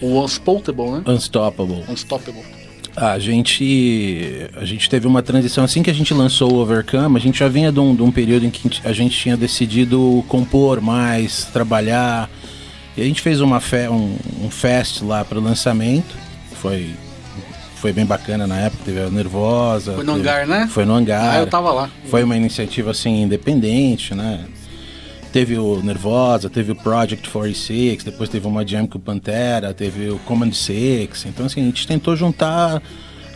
O 0.00 0.22
Unspotable, 0.22 0.90
né? 0.90 1.02
Unstoppable. 1.06 1.84
Unstoppable. 1.88 2.42
A 2.94 3.18
gente, 3.18 4.48
a 4.56 4.64
gente 4.64 4.88
teve 4.88 5.06
uma 5.06 5.22
transição 5.22 5.64
assim 5.64 5.82
que 5.82 5.90
a 5.90 5.94
gente 5.94 6.12
lançou 6.14 6.52
o 6.52 6.56
Overcome. 6.58 7.16
A 7.16 7.20
gente 7.20 7.38
já 7.38 7.48
vinha 7.48 7.70
de 7.70 7.78
um, 7.78 7.94
de 7.94 8.02
um 8.02 8.10
período 8.10 8.46
em 8.46 8.50
que 8.50 8.70
a 8.84 8.92
gente 8.92 9.16
tinha 9.18 9.36
decidido 9.36 10.24
compor 10.28 10.80
mais, 10.80 11.44
trabalhar. 11.44 12.30
E 12.96 13.02
a 13.02 13.04
gente 13.04 13.20
fez 13.20 13.40
uma 13.42 13.60
fe, 13.60 13.88
um, 13.88 14.16
um 14.42 14.50
fest 14.50 15.02
lá 15.02 15.24
para 15.24 15.38
o 15.38 15.42
lançamento. 15.42 16.14
Foi, 16.52 16.90
foi 17.76 17.92
bem 17.92 18.06
bacana 18.06 18.46
na 18.46 18.56
época. 18.60 18.84
Teve 18.86 19.00
a 19.00 19.10
Nervosa. 19.10 19.92
Foi 19.94 20.04
no 20.04 20.14
teve- 20.14 20.28
hangar, 20.28 20.46
né? 20.46 20.66
Foi 20.70 20.84
no 20.86 20.94
hangar. 20.94 21.34
Ah, 21.36 21.40
eu 21.40 21.46
tava 21.46 21.72
lá. 21.72 21.90
Foi 22.06 22.24
uma 22.24 22.36
iniciativa 22.36 22.92
assim 22.92 23.22
independente, 23.22 24.14
né? 24.14 24.44
Teve 25.36 25.58
o 25.58 25.82
Nervosa, 25.82 26.48
teve 26.48 26.72
o 26.72 26.74
Project 26.74 27.28
46, 27.28 28.04
depois 28.04 28.30
teve 28.30 28.46
uma 28.46 28.66
jam 28.66 28.86
com 28.86 28.96
o 28.96 29.00
Pantera, 29.00 29.74
teve 29.74 30.08
o 30.08 30.18
Command 30.20 30.50
6. 30.50 31.26
Então 31.26 31.44
assim, 31.44 31.60
a 31.60 31.64
gente 31.64 31.86
tentou 31.86 32.16
juntar 32.16 32.82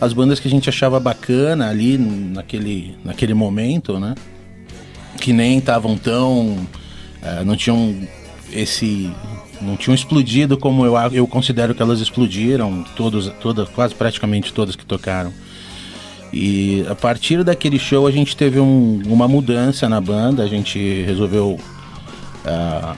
as 0.00 0.14
bandas 0.14 0.40
que 0.40 0.48
a 0.48 0.50
gente 0.50 0.66
achava 0.66 0.98
bacana 0.98 1.68
ali 1.68 1.98
naquele, 1.98 2.96
naquele 3.04 3.34
momento, 3.34 4.00
né? 4.00 4.14
Que 5.20 5.30
nem 5.30 5.58
estavam 5.58 5.94
tão. 5.94 6.56
eh, 7.22 7.44
não 7.44 7.54
tinham 7.54 7.94
esse. 8.50 9.10
Não 9.60 9.76
tinham 9.76 9.94
explodido 9.94 10.56
como 10.56 10.86
eu, 10.86 10.94
eu 11.12 11.26
considero 11.26 11.74
que 11.74 11.82
elas 11.82 12.00
explodiram, 12.00 12.82
todos, 12.96 13.30
todas, 13.42 13.68
quase 13.68 13.94
praticamente 13.94 14.54
todas 14.54 14.74
que 14.74 14.86
tocaram. 14.86 15.34
E 16.32 16.82
a 16.88 16.94
partir 16.94 17.44
daquele 17.44 17.78
show 17.78 18.06
a 18.06 18.10
gente 18.10 18.34
teve 18.34 18.58
um- 18.58 19.02
uma 19.06 19.28
mudança 19.28 19.86
na 19.86 20.00
banda, 20.00 20.42
a 20.42 20.46
gente 20.46 21.02
resolveu 21.02 21.60
ah, 22.44 22.96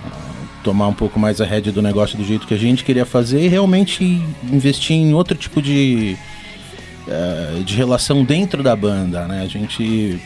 tomar 0.62 0.88
um 0.88 0.94
pouco 0.94 1.18
mais 1.18 1.40
a 1.40 1.44
rédea 1.44 1.72
do 1.72 1.82
negócio 1.82 2.16
do 2.16 2.24
jeito 2.24 2.46
que 2.46 2.54
a 2.54 2.58
gente 2.58 2.84
queria 2.84 3.04
fazer 3.04 3.40
e 3.44 3.48
realmente 3.48 4.22
investir 4.44 4.96
em 4.96 5.12
outro 5.12 5.36
tipo 5.36 5.60
de, 5.60 6.16
ah, 7.08 7.62
de 7.64 7.74
relação 7.74 8.24
dentro 8.24 8.62
da 8.62 8.74
banda, 8.76 9.26
né? 9.26 9.42
A 9.42 9.48
gente 9.48 10.20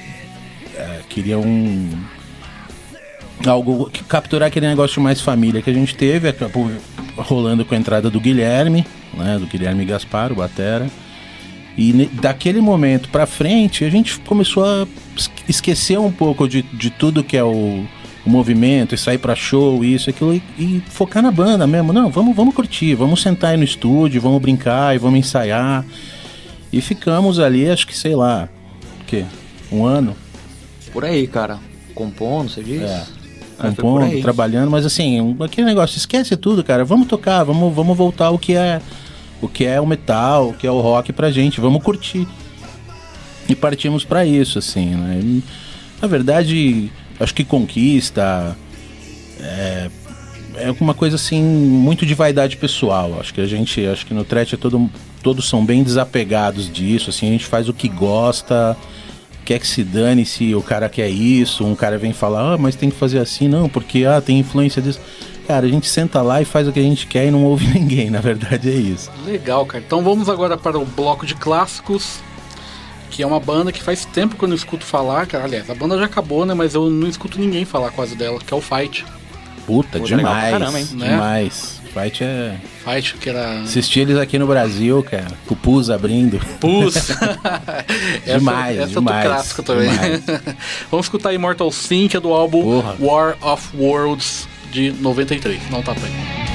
ah, 0.77 0.99
queria 1.09 1.39
um 1.39 1.91
algo 3.47 3.91
que 3.91 4.03
capturar 4.05 4.49
aquele 4.49 4.67
negócio 4.67 5.01
mais 5.01 5.21
família 5.21 5.61
que 5.61 5.71
a 5.71 5.73
gente 5.73 5.95
teve, 5.95 6.29
acabou 6.29 6.71
rolando 7.17 7.65
com 7.65 7.75
a 7.75 7.79
entrada 7.79 8.11
do 8.11 8.21
Guilherme, 8.21 8.87
né, 9.15 9.39
do 9.39 9.47
Guilherme 9.47 9.85
Gaspar, 9.85 10.33
o 10.33 10.37
batera. 10.37 10.89
E 11.77 12.09
daquele 12.15 12.61
momento 12.63 13.11
pra 13.11 13.27
frente, 13.27 13.85
a 13.85 13.91
gente 13.91 14.19
começou 14.21 14.65
a 14.65 14.87
es- 15.15 15.31
esquecer 15.47 15.99
um 15.99 16.11
pouco 16.11 16.49
de, 16.49 16.63
de 16.63 16.89
tudo 16.89 17.23
que 17.23 17.37
é 17.37 17.45
o, 17.45 17.85
o 18.27 18.31
movimento, 18.31 18.95
e 18.95 18.99
sair 18.99 19.19
pra 19.19 19.37
show, 19.37 19.85
isso, 19.85 20.11
aquilo, 20.11 20.35
e, 20.35 20.43
e 20.59 20.83
focar 20.89 21.23
na 21.23 21.31
banda 21.31 21.67
mesmo. 21.67 21.93
Não, 21.93 22.11
vamos, 22.11 22.35
vamos 22.35 22.55
curtir, 22.55 22.95
vamos 22.95 23.23
sentar 23.23 23.53
aí 23.53 23.57
no 23.57 23.65
estúdio, 23.65 24.21
vamos 24.21 24.43
brincar 24.43 24.95
e 24.95 24.99
vamos 24.99 25.21
ensaiar. 25.21 25.85
E 26.73 26.81
ficamos 26.81 27.39
ali, 27.39 27.69
acho 27.71 27.87
que 27.87 27.97
sei 27.97 28.17
lá, 28.17 28.49
o 29.01 29.05
quê? 29.05 29.25
Um 29.71 29.87
ano? 29.87 30.17
Por 30.93 31.05
aí, 31.05 31.27
cara. 31.27 31.59
Compondo, 31.95 32.51
você 32.51 32.63
diz? 32.63 32.83
É. 32.83 33.05
por 33.57 33.69
compondo, 33.69 34.21
trabalhando, 34.21 34.71
mas 34.71 34.85
assim, 34.85 35.37
aquele 35.41 35.67
negócio, 35.67 35.97
esquece 35.97 36.37
tudo, 36.37 36.65
cara. 36.65 36.85
Vamos 36.85 37.07
tocar, 37.07 37.45
vamos, 37.45 37.75
vamos 37.75 37.97
voltar 37.97 38.27
ao 38.27 38.39
que 38.39 38.55
é 38.55 38.81
o 39.41 39.49
que 39.49 39.65
é 39.65 39.81
o 39.81 39.87
metal, 39.87 40.49
o 40.49 40.55
que 40.55 40.67
é 40.67 40.71
o 40.71 40.81
rock 40.81 41.13
pra 41.13 41.31
gente, 41.31 41.61
vamos 41.61 41.83
curtir. 41.83 42.27
E 43.49 43.55
partimos 43.55 44.05
pra 44.05 44.27
isso, 44.27 44.59
assim, 44.59 44.95
né? 44.95 45.43
Na 46.03 46.09
verdade, 46.09 46.91
acho 47.21 47.35
que 47.35 47.45
conquista 47.45 48.57
é, 49.41 49.91
é 50.57 50.75
uma 50.81 50.95
coisa 50.95 51.17
assim 51.17 51.43
muito 51.43 52.07
de 52.07 52.15
vaidade 52.15 52.57
pessoal. 52.57 53.19
Acho 53.21 53.33
que 53.33 53.41
a 53.41 53.47
gente, 53.47 53.85
acho 53.87 54.07
que 54.07 54.15
no 54.15 54.25
Threat 54.25 54.55
é 54.55 54.59
todo, 54.59 54.91
todos 55.23 55.49
são 55.49 55.65
bem 55.65 55.83
desapegados 55.83 56.73
disso, 56.73 57.11
assim, 57.11 57.29
a 57.29 57.33
gente 57.33 57.47
faz 57.47 57.69
o 57.69 57.75
que 57.75 57.89
gosta, 57.89 58.77
quer 59.45 59.59
que 59.59 59.67
se 59.67 59.85
dane 59.85 60.25
se 60.25 60.55
o 60.55 60.63
cara 60.63 60.89
quer 60.89 61.09
isso, 61.09 61.65
um 61.65 61.75
cara 61.75 61.99
vem 61.99 62.13
falar, 62.13 62.55
ah, 62.55 62.59
mas 62.59 62.75
tem 62.75 62.91
que 62.91 62.97
fazer 62.97 63.19
assim, 63.19 63.49
não, 63.49 63.69
porque 63.69 64.05
ah, 64.05 64.21
tem 64.21 64.39
influência 64.39 64.81
disso. 64.81 65.01
Cara, 65.47 65.67
a 65.67 65.69
gente 65.69 65.87
senta 65.87 66.21
lá 66.23 66.43
e 66.43 66.45
faz 66.45 66.67
o 66.67 66.73
que 66.73 66.81
a 66.81 66.83
gente 66.83 67.07
quer 67.07 67.27
e 67.27 67.31
não 67.31 67.45
ouve 67.45 67.67
ninguém, 67.79 68.11
na 68.11 68.21
verdade 68.21 68.69
é 68.69 68.75
isso. 68.75 69.11
Legal, 69.25 69.65
cara. 69.65 69.85
Então 69.87 70.03
vamos 70.03 70.29
agora 70.29 70.57
para 70.57 70.79
o 70.79 70.85
bloco 70.85 71.25
de 71.25 71.37
clássicos, 71.37 72.21
que 73.11 73.23
é 73.23 73.27
uma 73.27 73.41
banda 73.41 73.73
que 73.73 73.83
faz 73.83 74.05
tempo 74.05 74.37
que 74.37 74.43
eu 74.45 74.49
não 74.49 74.57
escuto 74.57 74.85
falar, 74.85 75.27
cara. 75.27 75.45
Aliás, 75.45 75.69
a 75.71 75.75
banda 75.75 75.99
já 75.99 76.05
acabou, 76.05 76.45
né? 76.45 76.55
Mas 76.55 76.75
eu 76.75 76.91
não 76.91 77.09
escuto 77.09 77.39
ninguém 77.39 77.65
falar 77.65 77.91
quase 77.91 78.15
dela, 78.15 78.39
que 78.39 78.53
é 78.53 78.57
o 78.57 78.61
Fight. 78.61 79.05
Puta, 79.67 79.99
Pô, 79.99 80.05
demais. 80.05 80.51
caramba, 80.51 80.79
hein? 80.79 80.89
Né? 80.93 81.09
Demais. 81.09 81.81
Fight 81.93 82.23
é. 82.23 82.57
Fight, 82.85 83.15
que 83.15 83.31
era. 83.31 83.63
Assisti 83.63 84.01
eles 84.01 84.19
aqui 84.19 84.39
no 84.39 84.47
Brasil, 84.47 85.03
cara. 85.03 85.29
Com 85.47 85.55
o 85.55 85.57
Pus 85.57 85.89
abrindo. 85.89 86.39
Pus. 86.61 86.95
essa, 87.11 88.39
Demais, 88.39 88.79
essa 88.79 88.89
demais, 88.89 89.25
é 89.25 89.29
do 89.29 89.35
clássico 89.35 89.63
também. 89.63 89.91
Vamos 90.91 91.07
escutar 91.07 91.33
Immortal 91.33 91.73
Sin, 91.73 92.07
que 92.07 92.17
é 92.17 92.21
do 92.21 92.33
álbum 92.35 92.63
Porra. 92.63 92.97
War 93.01 93.37
of 93.41 93.77
Worlds 93.77 94.47
de 94.71 94.93
93. 94.93 95.71
Não 95.71 95.83
tá 95.83 95.95
bem. 95.95 96.46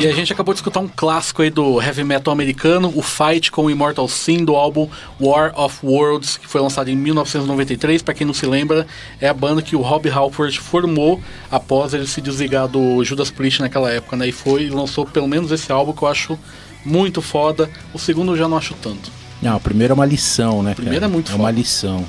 E 0.00 0.06
a 0.06 0.12
gente 0.12 0.32
acabou 0.32 0.54
de 0.54 0.58
escutar 0.58 0.78
um 0.78 0.86
clássico 0.86 1.42
aí 1.42 1.50
do 1.50 1.82
heavy 1.82 2.04
metal 2.04 2.32
americano, 2.32 2.92
o 2.94 3.02
Fight 3.02 3.50
com 3.50 3.64
o 3.64 3.70
Immortal 3.70 4.06
Sin 4.08 4.44
do 4.44 4.54
álbum 4.54 4.88
War 5.20 5.52
of 5.58 5.84
Worlds, 5.84 6.36
que 6.36 6.46
foi 6.46 6.60
lançado 6.60 6.88
em 6.88 6.94
1993. 6.94 8.00
Pra 8.02 8.14
quem 8.14 8.24
não 8.24 8.32
se 8.32 8.46
lembra, 8.46 8.86
é 9.20 9.28
a 9.28 9.34
banda 9.34 9.60
que 9.60 9.74
o 9.74 9.80
Rob 9.80 10.08
Halford 10.08 10.60
formou 10.60 11.20
após 11.50 11.94
ele 11.94 12.06
se 12.06 12.20
desligar 12.20 12.68
do 12.68 13.02
Judas 13.02 13.28
Priest 13.30 13.60
naquela 13.60 13.90
época, 13.90 14.16
né? 14.16 14.28
E 14.28 14.32
foi 14.32 14.64
e 14.64 14.70
lançou 14.70 15.04
pelo 15.04 15.26
menos 15.26 15.50
esse 15.50 15.72
álbum 15.72 15.92
que 15.92 16.02
eu 16.02 16.08
acho 16.08 16.38
muito 16.84 17.20
foda. 17.20 17.68
O 17.92 17.98
segundo 17.98 18.32
eu 18.32 18.36
já 18.36 18.46
não 18.46 18.56
acho 18.56 18.74
tanto. 18.74 19.10
Não, 19.42 19.56
o 19.56 19.60
primeiro 19.60 19.92
é 19.92 19.94
uma 19.94 20.06
lição, 20.06 20.62
né? 20.62 20.74
primeiro 20.74 21.00
cara? 21.00 21.10
é 21.10 21.12
muito 21.12 21.32
É 21.32 21.34
uma 21.34 21.46
foda. 21.48 21.58
lição. 21.58 22.04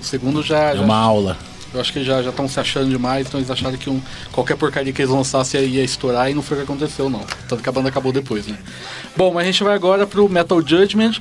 O 0.00 0.04
segundo 0.04 0.42
já. 0.42 0.70
É 0.70 0.76
já- 0.76 0.82
uma 0.82 0.96
aula. 0.96 1.36
Eu 1.72 1.80
acho 1.80 1.92
que 1.92 2.04
já 2.04 2.20
estão 2.20 2.46
se 2.46 2.60
achando 2.60 2.90
demais, 2.90 3.26
então 3.26 3.40
eles 3.40 3.50
acharam 3.50 3.76
que 3.76 3.88
um, 3.88 4.00
qualquer 4.30 4.56
porcaria 4.56 4.92
que 4.92 5.00
eles 5.00 5.10
lançassem 5.10 5.64
ia 5.64 5.82
estourar 5.82 6.30
e 6.30 6.34
não 6.34 6.42
foi 6.42 6.58
o 6.58 6.60
que 6.60 6.64
aconteceu, 6.64 7.08
não. 7.08 7.24
Tanto 7.48 7.62
que 7.62 7.68
a 7.68 7.72
banda 7.72 7.88
acabou 7.88 8.12
depois, 8.12 8.46
né? 8.46 8.58
Bom, 9.16 9.32
mas 9.32 9.44
a 9.44 9.46
gente 9.46 9.64
vai 9.64 9.74
agora 9.74 10.06
pro 10.06 10.28
Metal 10.28 10.60
Judgment, 10.60 11.14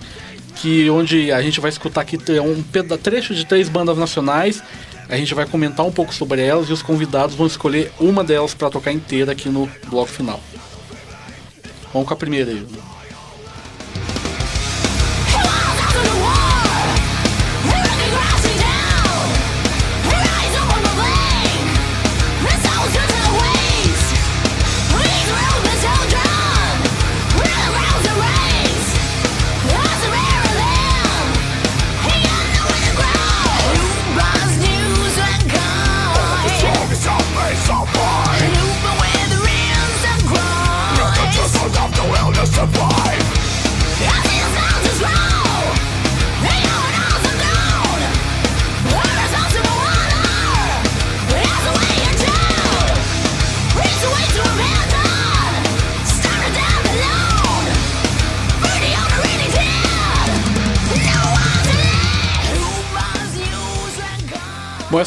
que 0.56 0.90
onde 0.90 1.32
a 1.32 1.42
gente 1.42 1.62
vai 1.62 1.70
escutar 1.70 2.02
aqui 2.02 2.18
é 2.36 2.42
um 2.42 2.62
trecho 2.98 3.34
de 3.34 3.46
três 3.46 3.70
bandas 3.70 3.98
nacionais. 3.98 4.62
A 5.08 5.16
gente 5.16 5.34
vai 5.34 5.46
comentar 5.46 5.86
um 5.86 5.92
pouco 5.92 6.14
sobre 6.14 6.42
elas 6.42 6.70
e 6.70 6.74
os 6.74 6.82
convidados 6.82 7.36
vão 7.36 7.48
escolher 7.48 7.92
uma 8.00 8.24
delas 8.24 8.54
para 8.54 8.70
tocar 8.70 8.92
inteira 8.92 9.32
aqui 9.32 9.50
no 9.50 9.70
bloco 9.90 10.10
final. 10.10 10.40
Vamos 11.94 12.08
com 12.08 12.14
a 12.14 12.18
primeira 12.18 12.52
aí. 12.52 12.66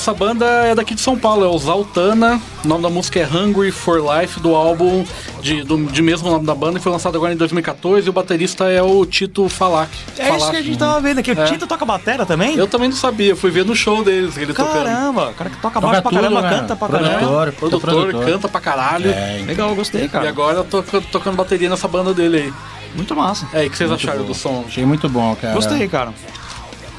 Essa 0.05 0.13
banda 0.13 0.45
é 0.45 0.75
daqui 0.75 0.95
de 0.95 1.01
São 1.01 1.17
Paulo, 1.19 1.47
é 1.47 1.49
o 1.49 1.59
Zaltana. 1.59 2.39
O 2.63 2.69
nome 2.69 2.83
da 2.83 2.91
música 2.91 3.21
é 3.21 3.25
Hungry 3.27 3.71
for 3.71 3.99
Life, 4.21 4.39
do 4.39 4.55
álbum 4.55 5.03
de, 5.41 5.63
do, 5.63 5.83
de 5.87 6.03
mesmo 6.03 6.29
nome 6.31 6.45
da 6.45 6.55
banda, 6.55 6.79
e 6.79 6.83
foi 6.83 6.93
lançado 6.93 7.17
agora 7.17 7.33
em 7.33 7.37
2014. 7.39 8.07
E 8.07 8.11
o 8.11 8.13
baterista 8.13 8.65
é 8.71 8.83
o 8.83 9.07
Tito 9.07 9.49
Falak. 9.49 9.91
É 10.19 10.37
isso 10.37 10.51
que 10.51 10.57
a 10.59 10.63
gente 10.63 10.77
tava 10.79 11.01
vendo 11.01 11.21
aqui. 11.21 11.33
O 11.33 11.41
É. 11.41 11.45
Tito 11.47 11.67
toca 11.67 11.87
batera 11.87 12.27
também? 12.27 12.55
Eu 12.55 12.67
também 12.67 12.91
não 12.91 12.97
sabia, 12.97 13.35
fui 13.35 13.51
ver 13.51 13.65
no 13.65 13.75
show 13.75 14.05
deles, 14.05 14.37
ele 14.37 14.53
tocando. 14.53 14.75
Caramba, 14.85 15.31
o 15.31 15.35
cara 15.35 15.49
que 15.49 15.57
toca 15.57 15.81
Toca 15.81 15.87
baixo 15.87 16.03
pra 16.03 16.13
caramba, 16.13 16.43
né? 16.43 16.51
canta 16.51 16.77
pra 16.77 16.89
caramba. 16.89 17.09
Produtor, 17.19 17.53
Produtor, 17.55 17.81
produtor. 18.07 18.25
canta 18.27 18.49
pra 18.51 18.61
caralho. 18.61 19.11
É, 19.11 19.43
Legal, 19.47 19.71
eu 19.71 19.75
gostei, 19.75 20.05
E 20.05 20.09
cara. 20.11 20.29
agora 20.29 20.59
eu 20.59 20.65
tô 20.65 20.83
to- 20.83 21.01
tocando 21.01 21.35
bateria 21.37 21.71
nessa 21.71 21.89
banda 21.89 22.13
dele 22.13 22.37
aí. 22.37 22.53
Muito 22.95 23.17
massa. 23.17 23.49
É, 23.55 23.65
e 23.65 23.69
o 23.69 23.71
que 23.71 23.77
vocês 23.79 23.89
Muito 23.89 24.03
acharam 24.07 24.21
bom. 24.21 24.27
do 24.29 24.35
som? 24.35 24.65
Achei 24.69 24.85
muito 24.85 25.09
bom, 25.09 25.35
cara. 25.41 25.55
Gostei, 25.55 25.89
cara. 25.89 26.13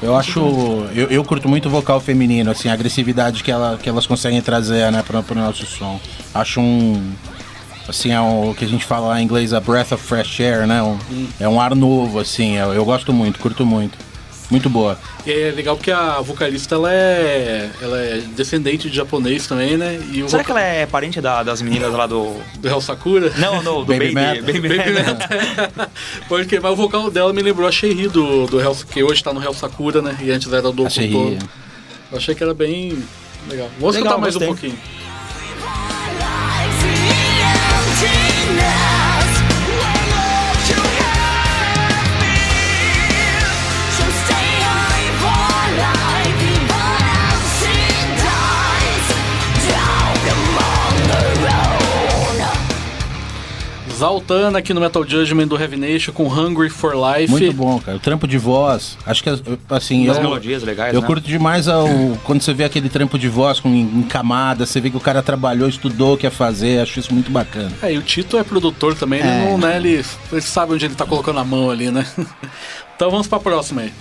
Eu 0.02 0.14
acho. 0.16 0.40
Eu, 0.94 1.08
eu 1.08 1.24
curto 1.24 1.48
muito 1.48 1.66
o 1.66 1.70
vocal 1.70 2.00
feminino, 2.00 2.50
assim, 2.50 2.68
a 2.68 2.72
agressividade 2.72 3.42
que, 3.42 3.50
ela, 3.50 3.78
que 3.82 3.88
elas 3.88 4.06
conseguem 4.06 4.40
trazer, 4.42 4.90
né, 4.92 5.02
pro, 5.02 5.22
pro 5.22 5.34
nosso 5.38 5.64
som. 5.66 5.98
Acho 6.34 6.60
um. 6.60 7.12
Assim, 7.88 8.10
é 8.12 8.20
o 8.20 8.52
que 8.56 8.64
a 8.64 8.68
gente 8.68 8.84
fala 8.84 9.20
em 9.20 9.24
inglês, 9.24 9.52
a 9.52 9.60
breath 9.60 9.92
of 9.92 10.02
fresh 10.04 10.40
air, 10.40 10.66
né? 10.66 10.82
um- 10.82 10.98
é 11.38 11.48
um 11.48 11.60
ar 11.60 11.74
novo, 11.74 12.18
assim. 12.18 12.56
Eu, 12.56 12.74
eu 12.74 12.84
gosto 12.84 13.12
muito, 13.12 13.38
curto 13.38 13.64
muito. 13.64 13.96
Muito 14.50 14.70
boa. 14.70 14.96
E 15.26 15.32
é 15.32 15.50
legal 15.50 15.76
porque 15.76 15.90
a 15.90 16.20
vocalista 16.20 16.76
ela 16.76 16.92
é, 16.92 17.68
ela 17.82 17.98
é 17.98 18.22
descendente 18.36 18.88
de 18.88 18.96
japonês 18.96 19.44
também, 19.46 19.76
né? 19.76 19.98
E 20.12 20.22
o 20.22 20.28
Será 20.28 20.44
que 20.44 20.50
voca- 20.50 20.60
ela 20.60 20.68
é 20.68 20.86
parente 20.86 21.20
da- 21.20 21.42
das 21.42 21.60
meninas 21.60 21.92
lá 21.92 22.06
do. 22.06 22.36
do 22.60 22.68
Hell 22.68 22.80
Sakura? 22.80 23.32
Não, 23.38 23.60
no, 23.62 23.84
do 23.84 23.86
Baby 23.92 24.12
Baby, 24.12 24.14
Metal. 24.14 24.42
Baby, 24.44 24.60
Baby 24.60 24.92
Metal. 24.92 25.14
Metal. 25.66 25.88
Porque, 26.28 26.60
mas 26.60 26.72
o 26.72 26.76
vocal 26.76 27.10
dela 27.10 27.32
me 27.32 27.42
lembrou 27.42 27.66
a 27.66 27.72
Sherry 27.72 28.06
do, 28.08 28.46
do 28.46 28.60
Hell, 28.60 28.76
que 28.88 29.02
hoje 29.02 29.22
tá 29.22 29.32
no 29.32 29.42
Hell 29.42 29.52
Sakura, 29.54 30.00
né? 30.00 30.16
E 30.22 30.30
antes 30.30 30.52
era 30.52 30.62
do. 30.70 30.82
Okuto. 30.84 31.38
Eu 32.12 32.18
achei 32.18 32.34
que 32.34 32.42
era 32.44 32.54
bem 32.54 33.02
legal. 33.48 33.68
Vamos 33.80 33.96
Legal, 33.96 34.12
escutar 34.12 34.18
mais 34.18 34.36
um 34.36 34.38
gostei. 34.38 34.48
pouquinho. 34.48 34.78
Zaltana 53.96 54.58
aqui 54.58 54.74
no 54.74 54.80
Metal 54.80 55.04
Judgment 55.06 55.46
do 55.48 55.58
Heavy 55.58 55.76
Nation 55.76 56.12
com 56.12 56.26
Hungry 56.28 56.68
for 56.68 56.94
Life. 56.94 57.30
Muito 57.30 57.52
bom, 57.52 57.78
cara. 57.80 57.96
O 57.96 58.00
trampo 58.00 58.28
de 58.28 58.36
voz. 58.38 58.98
Acho 59.06 59.22
que, 59.22 59.30
assim. 59.70 60.04
Umas 60.04 60.16
eu, 60.18 60.22
melodias 60.22 60.62
legais, 60.62 60.94
Eu 60.94 61.00
né? 61.00 61.06
curto 61.06 61.26
demais 61.26 61.66
ao, 61.68 61.88
quando 62.24 62.42
você 62.42 62.52
vê 62.52 62.64
aquele 62.64 62.88
trampo 62.88 63.18
de 63.18 63.28
voz 63.28 63.58
com, 63.60 63.68
em 63.68 64.02
camada, 64.02 64.66
você 64.66 64.80
vê 64.80 64.90
que 64.90 64.96
o 64.96 65.00
cara 65.00 65.22
trabalhou, 65.22 65.68
estudou, 65.68 66.16
quer 66.16 66.30
fazer. 66.30 66.80
Acho 66.80 67.00
isso 67.00 67.12
muito 67.14 67.30
bacana. 67.30 67.72
É, 67.82 67.92
e 67.92 67.98
o 67.98 68.02
Tito 68.02 68.36
é 68.36 68.44
produtor 68.44 68.94
também, 68.94 69.20
ele, 69.20 69.28
É. 69.28 69.44
não, 69.50 69.58
né, 69.58 69.76
ele, 69.76 70.04
ele 70.32 70.40
sabe 70.40 70.74
onde 70.74 70.84
ele 70.84 70.94
tá 70.94 71.06
colocando 71.06 71.38
a 71.38 71.44
mão 71.44 71.70
ali, 71.70 71.90
né? 71.90 72.06
então 72.94 73.10
vamos 73.10 73.26
pra 73.26 73.40
próxima 73.40 73.82
aí. 73.82 73.92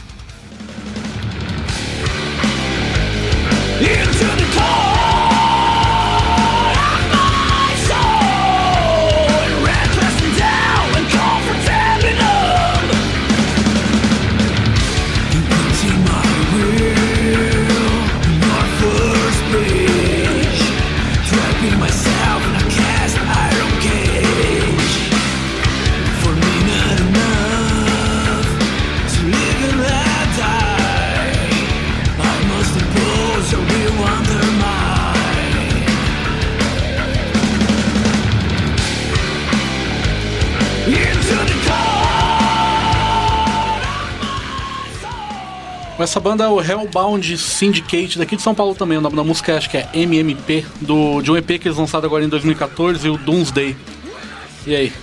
Essa 46.06 46.20
banda 46.20 46.44
é 46.44 46.48
o 46.48 46.62
Hellbound 46.62 47.36
Syndicate, 47.36 48.20
daqui 48.20 48.36
de 48.36 48.42
São 48.44 48.54
Paulo 48.54 48.76
também. 48.76 48.96
O 48.96 49.02
nome 49.02 49.16
da 49.16 49.24
música 49.24 49.58
acho 49.58 49.68
que 49.68 49.76
é 49.78 49.90
MMP, 49.92 50.64
do, 50.80 51.20
de 51.20 51.32
um 51.32 51.36
EP 51.36 51.48
que 51.60 51.68
eles 51.68 51.80
lançaram 51.80 52.06
agora 52.06 52.24
em 52.24 52.30
2014, 52.30 53.10
o 53.10 53.18
Doomsday. 53.18 53.76
E 54.68 54.76
aí? 54.76 54.94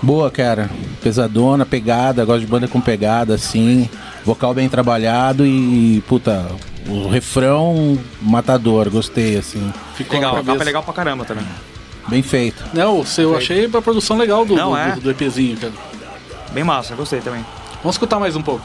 Boa, 0.00 0.30
cara. 0.30 0.70
Pesadona, 1.02 1.66
pegada, 1.66 2.24
gosto 2.24 2.42
de 2.42 2.46
banda 2.46 2.68
com 2.68 2.80
pegada, 2.80 3.34
assim. 3.34 3.90
Vocal 4.24 4.54
bem 4.54 4.68
trabalhado 4.68 5.44
e, 5.44 6.00
puta, 6.06 6.46
o 6.86 7.08
refrão 7.08 7.98
matador, 8.22 8.88
gostei, 8.88 9.36
assim. 9.36 9.72
Ficou 9.96 10.14
Legal, 10.14 10.34
o 10.40 10.44
capa 10.44 10.62
é 10.62 10.64
legal 10.64 10.82
pra 10.84 10.92
caramba 10.94 11.24
também. 11.24 11.44
Bem 12.06 12.22
feito. 12.22 12.62
Não, 12.72 13.02
você- 13.04 13.24
eu 13.24 13.36
achei 13.36 13.64
a 13.66 13.82
produção 13.82 14.16
legal 14.16 14.44
do, 14.44 14.54
Não, 14.54 14.70
do, 14.70 14.76
é? 14.76 14.92
do, 14.92 15.00
do 15.00 15.10
EPzinho, 15.10 15.56
cara. 15.56 15.72
Bem 16.52 16.62
massa, 16.62 16.94
gostei 16.94 17.20
também. 17.20 17.44
Vamos 17.82 17.96
escutar 17.96 18.20
mais 18.20 18.36
um 18.36 18.42
pouco. 18.42 18.64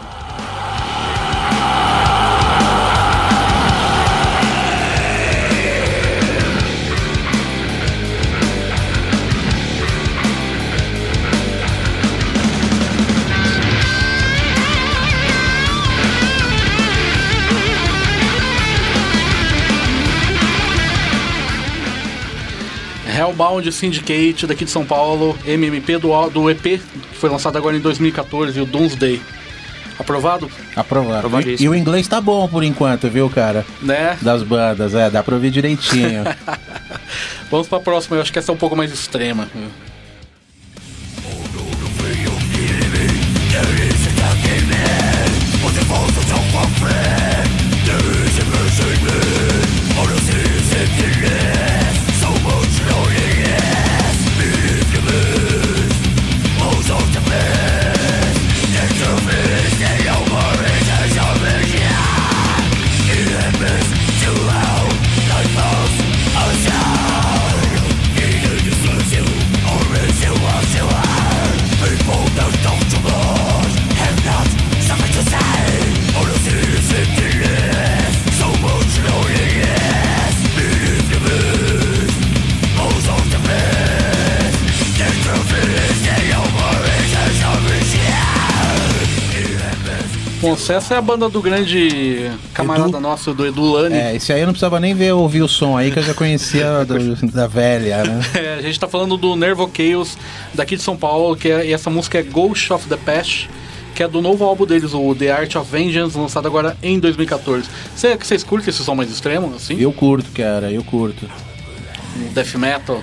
Hellbound 23.25 23.72
Syndicate, 23.72 24.46
daqui 24.46 24.65
de 24.65 24.72
São 24.72 24.86
Paulo, 24.86 25.38
MMP 25.46 25.98
do, 25.98 26.29
do 26.29 26.50
EP, 26.50 26.62
que 26.62 26.82
foi 27.13 27.29
lançado 27.29 27.58
agora 27.58 27.75
em 27.75 27.79
2014, 27.79 28.60
o 28.62 28.65
Doomsday. 28.65 29.20
Aprovado? 29.98 30.51
Aprovado. 30.75 31.13
E, 31.13 31.17
Aprovadíssimo. 31.20 31.65
e 31.65 31.70
o 31.70 31.75
inglês 31.75 32.08
tá 32.08 32.22
bom 32.22 32.48
por 32.48 32.63
enquanto, 32.63 33.10
viu, 33.10 33.29
cara? 33.29 33.65
Né? 33.82 34.17
Das 34.22 34.44
bandas, 34.44 34.94
é, 34.94 35.10
dá 35.10 35.24
pra 35.24 35.36
ouvir 35.36 35.50
direitinho. 35.50 36.24
Vamos 37.50 37.67
pra 37.67 37.79
próxima, 37.79 38.17
eu 38.17 38.22
acho 38.22 38.32
que 38.32 38.39
essa 38.39 38.51
é 38.51 38.53
um 38.53 38.58
pouco 38.58 38.75
mais 38.75 38.91
extrema. 38.91 39.48
Bom, 39.53 39.70
essa 90.74 90.94
é 90.96 90.98
a 90.98 91.01
banda 91.01 91.30
do 91.30 91.42
grande 91.42 92.32
camarada 92.54 92.90
Edu? 92.90 93.00
nosso, 93.00 93.34
do 93.34 93.46
Edu 93.46 93.64
Lani. 93.72 93.96
é, 93.96 94.16
esse 94.16 94.32
aí 94.34 94.42
eu 94.42 94.46
não 94.46 94.54
precisava 94.54 94.80
nem 94.80 94.94
ver 94.94 95.14
ouvir 95.14 95.42
o 95.42 95.48
som 95.48 95.78
aí, 95.78 95.92
que 95.92 96.00
eu 96.00 96.04
já 96.04 96.14
conhecia 96.14 96.84
do- 96.86 97.16
da 97.32 97.48
velha, 97.48 98.04
né? 98.04 98.22
É, 98.36 98.56
a 98.56 98.62
gente 98.62 98.80
tá 98.80 98.88
falando 98.88 99.18
do 99.18 99.36
Nervo 99.36 99.70
Chaos, 99.75 100.18
daqui 100.54 100.75
de 100.75 100.82
São 100.82 100.96
Paulo, 100.98 101.36
que 101.36 101.50
é, 101.50 101.66
e 101.68 101.74
essa 101.74 101.90
música 101.90 102.20
é 102.20 102.24
Ghost 102.24 102.72
of 102.74 102.88
the 102.88 102.98
Past, 102.98 103.50
que 103.94 104.04
é 104.04 104.08
do 104.08 104.22
novo 104.22 104.44
álbum 104.44 104.66
deles, 104.66 104.94
o 104.94 105.16
The 105.16 105.32
Art 105.32 105.56
of 105.56 105.72
Vengeance, 105.72 106.18
lançado 106.18 106.48
agora 106.48 106.75
em 106.84 107.00
2014. 107.00 107.68
Cê, 107.96 108.16
vocês 108.18 108.44
curtem 108.44 108.70
esse 108.70 108.84
som 108.84 108.94
mais 108.96 109.10
extremo, 109.10 109.54
assim? 109.56 109.80
Eu 109.80 109.92
curto, 109.94 110.30
cara, 110.32 110.70
eu 110.72 110.84
curto. 110.84 111.25
Death 112.34 112.56
Metal? 112.56 113.01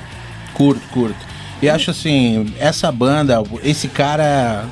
Curto, 0.54 0.82
curto. 0.92 1.16
E 1.62 1.68
acho 1.68 1.90
assim, 1.92 2.52
essa 2.58 2.90
banda, 2.92 3.42
esse 3.62 3.88
cara, 3.88 4.66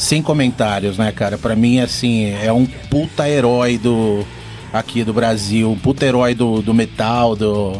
sem 0.00 0.22
comentários, 0.22 0.96
né, 0.96 1.12
cara? 1.12 1.36
Pra 1.36 1.54
mim, 1.54 1.78
assim, 1.80 2.32
é 2.42 2.50
um 2.50 2.64
puta 2.64 3.28
herói 3.28 3.76
do 3.76 4.24
aqui 4.72 5.04
do 5.04 5.12
Brasil, 5.12 5.70
um 5.70 5.76
puta 5.78 6.06
herói 6.06 6.34
do, 6.34 6.62
do 6.62 6.72
metal, 6.72 7.36
do. 7.36 7.74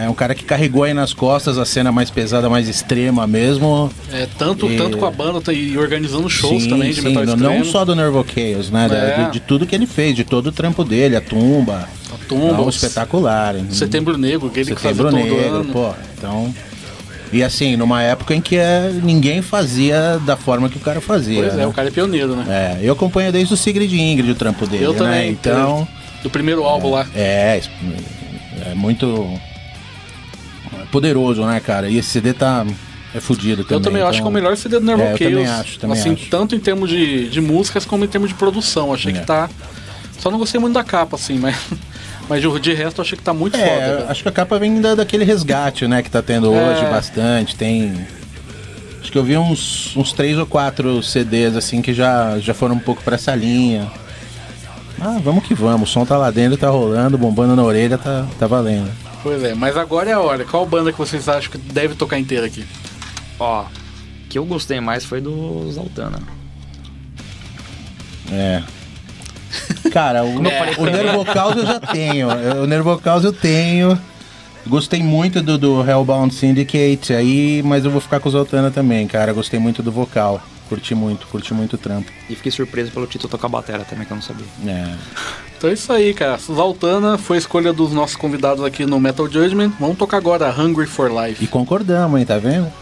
É 0.00 0.08
um 0.08 0.12
cara 0.14 0.34
que 0.34 0.44
carregou 0.44 0.84
aí 0.84 0.92
nas 0.92 1.14
costas 1.14 1.56
a 1.58 1.64
cena 1.64 1.90
mais 1.90 2.10
pesada, 2.10 2.48
mais 2.48 2.68
extrema 2.68 3.26
mesmo. 3.26 3.90
É, 4.12 4.26
tanto, 4.38 4.70
E- 4.70 4.76
tanto 4.76 4.98
com 4.98 5.06
a 5.06 5.10
banda 5.10 5.40
tá- 5.40 5.52
e 5.52 5.76
organizando 5.78 6.28
shows 6.28 6.62
Sim, 6.64 6.68
também 6.68 6.90
de 6.90 7.00
sim, 7.00 7.08
metal 7.08 7.24
não- 7.24 7.34
extremo. 7.34 7.58
Não 7.58 7.64
só 7.64 7.82
do 7.84 7.94
Nervo 7.96 8.24
Chaos, 8.34 8.70
né? 8.70 8.88
É. 8.90 9.24
De, 9.24 9.32
de 9.32 9.40
tudo 9.40 9.66
que 9.66 9.74
ele 9.74 9.86
fez, 9.86 10.14
de 10.14 10.24
todo 10.24 10.48
o 10.48 10.52
trampo 10.52 10.84
dele, 10.84 11.16
a 11.16 11.20
tumba. 11.22 11.88
A 12.12 12.24
Tumba, 12.28 12.52
Não, 12.52 12.66
o 12.66 12.68
espetacular. 12.68 13.54
Setembro 13.70 14.18
Negro, 14.18 14.50
que 14.50 14.60
ele 14.60 14.74
que 14.74 14.80
Setembro 14.80 15.04
todo 15.10 15.16
Negro, 15.16 15.36
ano. 15.56 15.64
pô. 15.72 15.90
Então. 16.18 16.54
E 17.32 17.42
assim, 17.42 17.76
numa 17.76 18.02
época 18.02 18.34
em 18.34 18.40
que 18.40 18.56
é, 18.56 18.90
ninguém 19.02 19.40
fazia 19.40 20.20
da 20.26 20.36
forma 20.36 20.68
que 20.68 20.76
o 20.76 20.80
cara 20.80 21.00
fazia. 21.00 21.40
Pois 21.42 21.54
é, 21.54 21.56
né? 21.56 21.66
o 21.66 21.72
cara 21.72 21.88
é 21.88 21.90
pioneiro, 21.90 22.36
né? 22.36 22.78
É, 22.80 22.86
eu 22.86 22.92
acompanho 22.92 23.32
desde 23.32 23.54
o 23.54 23.56
Sigrid 23.56 23.90
Ingrid 23.92 24.30
o 24.30 24.34
trampo 24.34 24.66
dele, 24.66 24.84
Eu 24.84 24.92
né? 24.92 24.98
também. 24.98 25.30
Então, 25.30 25.88
Do 26.22 26.28
primeiro 26.28 26.62
álbum 26.64 26.90
lá. 26.90 27.06
é, 27.14 27.60
é 28.70 28.74
muito 28.74 29.26
poderoso, 30.90 31.44
né, 31.46 31.58
cara? 31.60 31.88
E 31.88 31.98
esse 31.98 32.08
CD 32.10 32.32
tá 32.34 32.66
é 33.14 33.20
fudido 33.20 33.62
também. 33.64 33.78
Eu 33.78 33.80
também 33.82 34.02
acho 34.02 34.10
que 34.12 34.16
é 34.18 34.20
o 34.20 34.20
então- 34.22 34.30
melhor 34.32 34.56
CD 34.56 34.78
do 34.78 34.84
Nervo 34.86 35.02
É, 35.02 35.12
eu 35.12 35.16
Chaos. 35.18 35.30
também 35.30 35.46
acho, 35.46 35.78
também 35.78 35.98
assim, 35.98 36.12
acho. 36.12 36.26
tanto 36.30 36.54
em 36.54 36.60
termos 36.60 36.90
de, 36.90 37.28
de 37.28 37.40
músicas 37.40 37.84
como 37.84 38.04
em 38.04 38.08
termos 38.08 38.28
de 38.30 38.34
produção. 38.34 38.92
Achei 38.92 39.12
É. 39.12 39.20
que 39.20 39.26
tá. 39.26 39.48
Só 40.18 40.30
não 40.30 40.38
gostei 40.38 40.60
muito 40.60 40.74
da 40.74 40.84
capa, 40.84 41.16
assim, 41.16 41.38
mas. 41.38 41.56
Mas 42.28 42.40
de, 42.40 42.72
resto 42.72 43.00
eu 43.00 43.02
achei 43.04 43.18
que 43.18 43.24
tá 43.24 43.34
muito 43.34 43.58
foda. 43.58 43.70
É, 43.70 43.78
cara. 43.96 44.06
acho 44.10 44.22
que 44.22 44.28
a 44.28 44.32
capa 44.32 44.58
vem 44.58 44.80
da, 44.80 44.94
daquele 44.94 45.24
resgate, 45.24 45.86
né, 45.86 46.02
que 46.02 46.10
tá 46.10 46.22
tendo 46.22 46.52
É. 46.54 46.70
hoje 46.72 46.84
bastante. 46.86 47.56
Tem. 47.56 48.06
Acho 49.00 49.10
que 49.10 49.18
eu 49.18 49.24
vi 49.24 49.36
uns, 49.36 49.96
uns 49.96 50.12
três 50.12 50.38
ou 50.38 50.46
quatro 50.46 51.02
CDs 51.02 51.56
assim 51.56 51.82
que 51.82 51.92
já, 51.92 52.38
já 52.38 52.54
foram 52.54 52.76
um 52.76 52.78
pouco 52.78 53.02
pra 53.02 53.16
essa 53.16 53.34
linha. 53.34 53.90
Ah, 55.00 55.18
vamos 55.22 55.44
que 55.44 55.54
vamos. 55.54 55.90
O 55.90 55.92
som 55.92 56.06
tá 56.06 56.16
lá 56.16 56.30
dentro, 56.30 56.56
tá 56.56 56.70
rolando, 56.70 57.18
bombando 57.18 57.56
na 57.56 57.64
orelha, 57.64 57.98
tá, 57.98 58.26
tá 58.38 58.46
valendo. 58.46 58.90
Pois 59.22 59.42
é, 59.42 59.54
mas 59.54 59.76
agora 59.76 60.08
é 60.10 60.12
a 60.12 60.20
hora. 60.20 60.44
Qual 60.44 60.64
banda 60.64 60.92
que 60.92 60.98
vocês 60.98 61.28
acham 61.28 61.50
que 61.50 61.58
deve 61.58 61.94
tocar 61.96 62.18
inteira 62.18 62.46
aqui? 62.46 62.64
Ó, 63.38 63.64
que 64.28 64.38
eu 64.38 64.44
gostei 64.44 64.80
mais 64.80 65.04
foi 65.04 65.20
do 65.20 65.70
Zaltana. 65.72 66.20
É. 68.30 68.62
Cara, 69.92 70.24
o, 70.24 70.46
É. 70.46 70.74
o 70.78 70.84
Nervocaus 70.84 71.56
eu 71.56 71.66
já 71.66 71.80
tenho. 71.80 72.28
O 72.62 72.66
Nervocaus 72.66 73.24
eu 73.24 73.32
tenho. 73.32 73.98
Gostei 74.66 75.02
muito 75.02 75.42
do, 75.42 75.58
do 75.58 75.88
Hellbound 75.88 76.32
Syndicate 76.32 77.12
aí, 77.12 77.62
mas 77.64 77.84
eu 77.84 77.90
vou 77.90 78.00
ficar 78.00 78.20
com 78.20 78.28
o 78.28 78.32
Zoltana 78.32 78.70
também, 78.70 79.06
cara. 79.08 79.32
Gostei 79.32 79.58
muito 79.58 79.82
do 79.82 79.90
vocal. 79.90 80.40
Curti 80.68 80.94
muito, 80.94 81.26
curti 81.26 81.52
muito 81.52 81.74
o 81.74 81.78
trampo. 81.78 82.10
E 82.30 82.34
fiquei 82.36 82.50
surpreso 82.50 82.90
pelo 82.92 83.06
título 83.06 83.28
tocar 83.28 83.48
batera 83.48 83.84
também, 83.84 84.06
que 84.06 84.12
eu 84.12 84.14
não 84.14 84.22
sabia. 84.22 84.46
É. 84.66 84.86
Então 85.58 85.68
é 85.68 85.72
isso 85.74 85.92
aí, 85.92 86.14
cara. 86.14 86.38
Zaltana 86.38 87.18
foi 87.18 87.36
a 87.36 87.40
escolha 87.40 87.72
dos 87.72 87.92
nossos 87.92 88.16
convidados 88.16 88.64
aqui 88.64 88.86
no 88.86 88.98
Metal 88.98 89.28
Judgment. 89.28 89.72
Vamos 89.78 89.98
tocar 89.98 90.16
agora 90.16 90.48
Hungry 90.56 90.86
for 90.86 91.10
Life. 91.10 91.42
E 91.44 91.46
concordamos, 91.46 92.18
hein, 92.18 92.24
tá 92.24 92.38
vendo? 92.38 92.72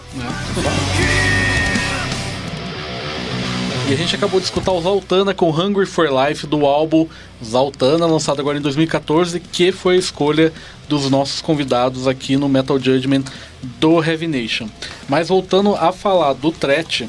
E 3.91 3.93
a 3.93 3.97
gente 3.97 4.15
acabou 4.15 4.39
de 4.39 4.47
escutar 4.47 4.71
o 4.71 4.81
Zaltana 4.81 5.35
com 5.35 5.51
Hungry 5.51 5.85
for 5.85 6.09
Life 6.09 6.47
do 6.47 6.65
álbum 6.65 7.09
Zaltana, 7.45 8.07
lançado 8.07 8.39
agora 8.39 8.57
em 8.57 8.61
2014, 8.61 9.41
que 9.41 9.73
foi 9.73 9.97
a 9.97 9.99
escolha 9.99 10.53
dos 10.89 11.11
nossos 11.11 11.43
convidados 11.43 12.07
aqui 12.07 12.37
no 12.37 12.49
Metal 12.49 12.79
Judgment 12.79 13.25
do 13.81 14.01
Heavy 14.01 14.29
Nation. 14.29 14.69
Mas 15.09 15.27
voltando 15.27 15.75
a 15.75 15.91
falar 15.91 16.35
do 16.35 16.53
Threat, 16.53 17.09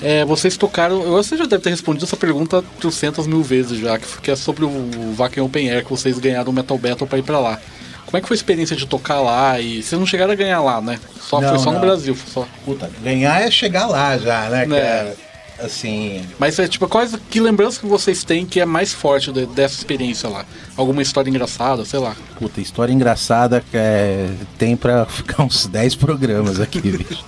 é, 0.00 0.24
vocês 0.24 0.56
tocaram. 0.56 1.02
Você 1.02 1.36
já 1.36 1.44
deve 1.44 1.62
ter 1.62 1.68
respondido 1.68 2.06
essa 2.06 2.16
pergunta 2.16 2.64
300 2.80 3.26
mil 3.26 3.42
vezes 3.42 3.78
já, 3.78 3.98
que, 3.98 4.30
é 4.30 4.36
sobre 4.36 4.64
o 4.64 5.14
Wacken 5.14 5.42
Open 5.42 5.70
Air, 5.70 5.84
que 5.84 5.90
vocês 5.90 6.18
ganharam 6.18 6.50
o 6.50 6.54
Metal 6.54 6.78
Battle 6.78 7.06
pra 7.06 7.18
ir 7.18 7.22
pra 7.22 7.38
lá. 7.38 7.60
Como 8.06 8.16
é 8.16 8.22
que 8.22 8.26
foi 8.26 8.34
a 8.34 8.38
experiência 8.38 8.74
de 8.74 8.86
tocar 8.86 9.20
lá? 9.20 9.60
E 9.60 9.82
vocês 9.82 10.00
não 10.00 10.06
chegaram 10.06 10.32
a 10.32 10.36
ganhar 10.36 10.62
lá, 10.62 10.80
né? 10.80 10.98
Só, 11.20 11.38
Não, 11.38 11.50
foi 11.50 11.58
só 11.58 11.66
no 11.66 11.72
não. 11.72 11.80
Brasil. 11.82 12.16
Só. 12.32 12.48
Puta, 12.64 12.90
ganhar 13.02 13.42
é 13.42 13.50
chegar 13.50 13.86
lá 13.86 14.16
já, 14.16 14.48
né, 14.48 14.66
É. 14.74 15.27
Assim. 15.60 16.24
Mas 16.38 16.56
é 16.58 16.68
tipo, 16.68 16.86
quais 16.88 17.16
que 17.28 17.40
lembrança 17.40 17.80
que 17.80 17.86
vocês 17.86 18.22
têm 18.22 18.46
que 18.46 18.60
é 18.60 18.64
mais 18.64 18.92
forte 18.92 19.32
de- 19.32 19.46
dessa 19.46 19.74
experiência 19.74 20.28
lá? 20.28 20.44
Alguma 20.76 21.02
história 21.02 21.28
engraçada, 21.28 21.84
sei 21.84 21.98
lá. 21.98 22.14
Puta, 22.38 22.60
história 22.60 22.92
engraçada 22.92 23.64
é, 23.74 24.28
tem 24.56 24.76
pra 24.76 25.04
ficar 25.06 25.42
uns 25.42 25.66
10 25.68 25.96
programas 25.96 26.60
aqui, 26.60 26.80
bicho. 26.92 27.24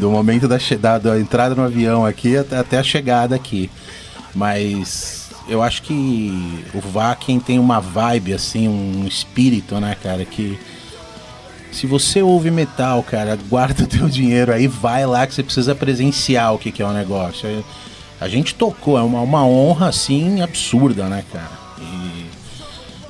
Do 0.00 0.10
momento 0.10 0.48
da, 0.48 0.56
da, 0.80 0.98
da 0.98 1.20
entrada 1.20 1.54
no 1.54 1.62
avião 1.62 2.06
aqui 2.06 2.36
até, 2.38 2.56
até 2.56 2.78
a 2.78 2.82
chegada 2.82 3.34
aqui. 3.34 3.70
Mas 4.34 5.28
eu 5.48 5.62
acho 5.62 5.82
que 5.82 6.64
o 6.74 6.80
Vakin 6.80 7.38
tem 7.40 7.58
uma 7.58 7.80
vibe, 7.80 8.32
assim, 8.32 8.68
um 8.68 9.06
espírito, 9.06 9.78
né, 9.80 9.96
cara, 10.02 10.24
que 10.24 10.58
se 11.72 11.86
você 11.86 12.22
ouve 12.22 12.50
metal, 12.50 13.02
cara, 13.02 13.38
guarda 13.48 13.84
o 13.84 13.86
teu 13.86 14.08
dinheiro 14.08 14.52
aí, 14.52 14.66
vai 14.66 15.06
lá 15.06 15.26
que 15.26 15.34
você 15.34 15.42
precisa 15.42 15.74
presenciar 15.74 16.54
o 16.54 16.58
que, 16.58 16.72
que 16.72 16.82
é 16.82 16.86
o 16.86 16.92
negócio. 16.92 17.48
É, 17.48 17.62
A 18.20 18.28
gente 18.28 18.54
tocou, 18.54 18.98
é 18.98 19.02
uma, 19.02 19.20
uma 19.20 19.46
honra, 19.46 19.88
assim, 19.88 20.40
absurda, 20.40 21.04
né, 21.08 21.24
cara? 21.32 21.50
E 21.80 22.26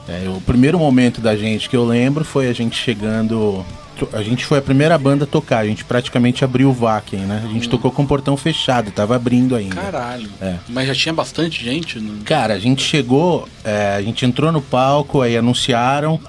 é, 0.09 0.29
o 0.29 0.41
primeiro 0.41 0.79
momento 0.79 1.21
da 1.21 1.37
gente 1.37 1.69
que 1.69 1.77
eu 1.77 1.85
lembro 1.85 2.25
foi 2.25 2.49
a 2.49 2.53
gente 2.53 2.77
chegando. 2.77 3.65
A 4.13 4.23
gente 4.23 4.47
foi 4.47 4.59
a 4.59 4.63
primeira 4.63 4.97
banda 4.97 5.25
a 5.25 5.27
tocar, 5.27 5.59
a 5.59 5.67
gente 5.67 5.85
praticamente 5.85 6.45
abriu 6.45 6.69
o 6.69 6.73
Vakin, 6.73 7.17
né? 7.17 7.43
A 7.45 7.53
gente 7.53 7.69
tocou 7.69 7.91
com 7.91 8.05
o 8.05 8.07
portão 8.07 8.37
fechado, 8.37 8.93
tava 8.93 9.17
abrindo 9.17 9.57
ainda. 9.57 9.75
Caralho. 9.75 10.31
É. 10.41 10.55
Mas 10.69 10.87
já 10.87 10.95
tinha 10.95 11.13
bastante 11.13 11.65
gente? 11.65 11.99
No... 11.99 12.23
Cara, 12.23 12.55
a 12.55 12.59
gente 12.61 12.81
chegou, 12.81 13.49
é, 13.65 13.97
a 13.97 14.03
gente 14.03 14.25
entrou 14.25 14.53
no 14.53 14.63
palco, 14.63 15.21
aí 15.21 15.37
anunciaram 15.37 16.21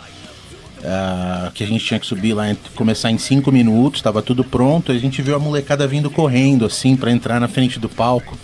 ah, 0.83 1.51
que 1.53 1.63
a 1.63 1.67
gente 1.67 1.83
tinha 1.83 1.99
que 1.99 2.05
subir 2.05 2.33
lá, 2.33 2.45
começar 2.75 3.11
em 3.11 3.17
cinco 3.17 3.51
minutos, 3.51 4.01
tava 4.01 4.21
tudo 4.21 4.43
pronto, 4.43 4.91
a 4.91 4.97
gente 4.97 5.21
viu 5.21 5.35
a 5.35 5.39
molecada 5.39 5.87
vindo 5.87 6.09
correndo, 6.09 6.65
assim, 6.65 6.95
pra 6.95 7.11
entrar 7.11 7.39
na 7.39 7.47
frente 7.47 7.79
do 7.79 7.89
palco. 7.89 8.37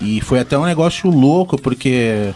E 0.00 0.20
foi 0.20 0.40
até 0.40 0.58
um 0.58 0.64
negócio 0.64 1.08
louco, 1.08 1.60
porque 1.60 2.32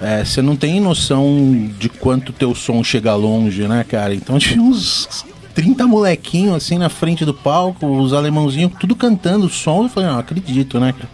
é, 0.00 0.24
você 0.24 0.40
não 0.40 0.54
tem 0.54 0.80
noção 0.80 1.70
de 1.78 1.88
quanto 1.88 2.32
teu 2.32 2.54
som 2.54 2.84
chega 2.84 3.14
longe, 3.14 3.66
né, 3.66 3.84
cara? 3.88 4.14
Então 4.14 4.38
tinha 4.38 4.62
uns 4.62 5.24
30 5.54 5.86
molequinhos, 5.86 6.54
assim, 6.54 6.78
na 6.78 6.88
frente 6.88 7.24
do 7.24 7.34
palco, 7.34 7.86
os 7.86 8.12
alemãozinhos, 8.12 8.72
tudo 8.78 8.94
cantando 8.94 9.46
o 9.46 9.50
som, 9.50 9.84
eu 9.84 9.88
falei, 9.88 10.08
não, 10.08 10.18
acredito, 10.18 10.78
né, 10.78 10.92
cara? 10.92 11.10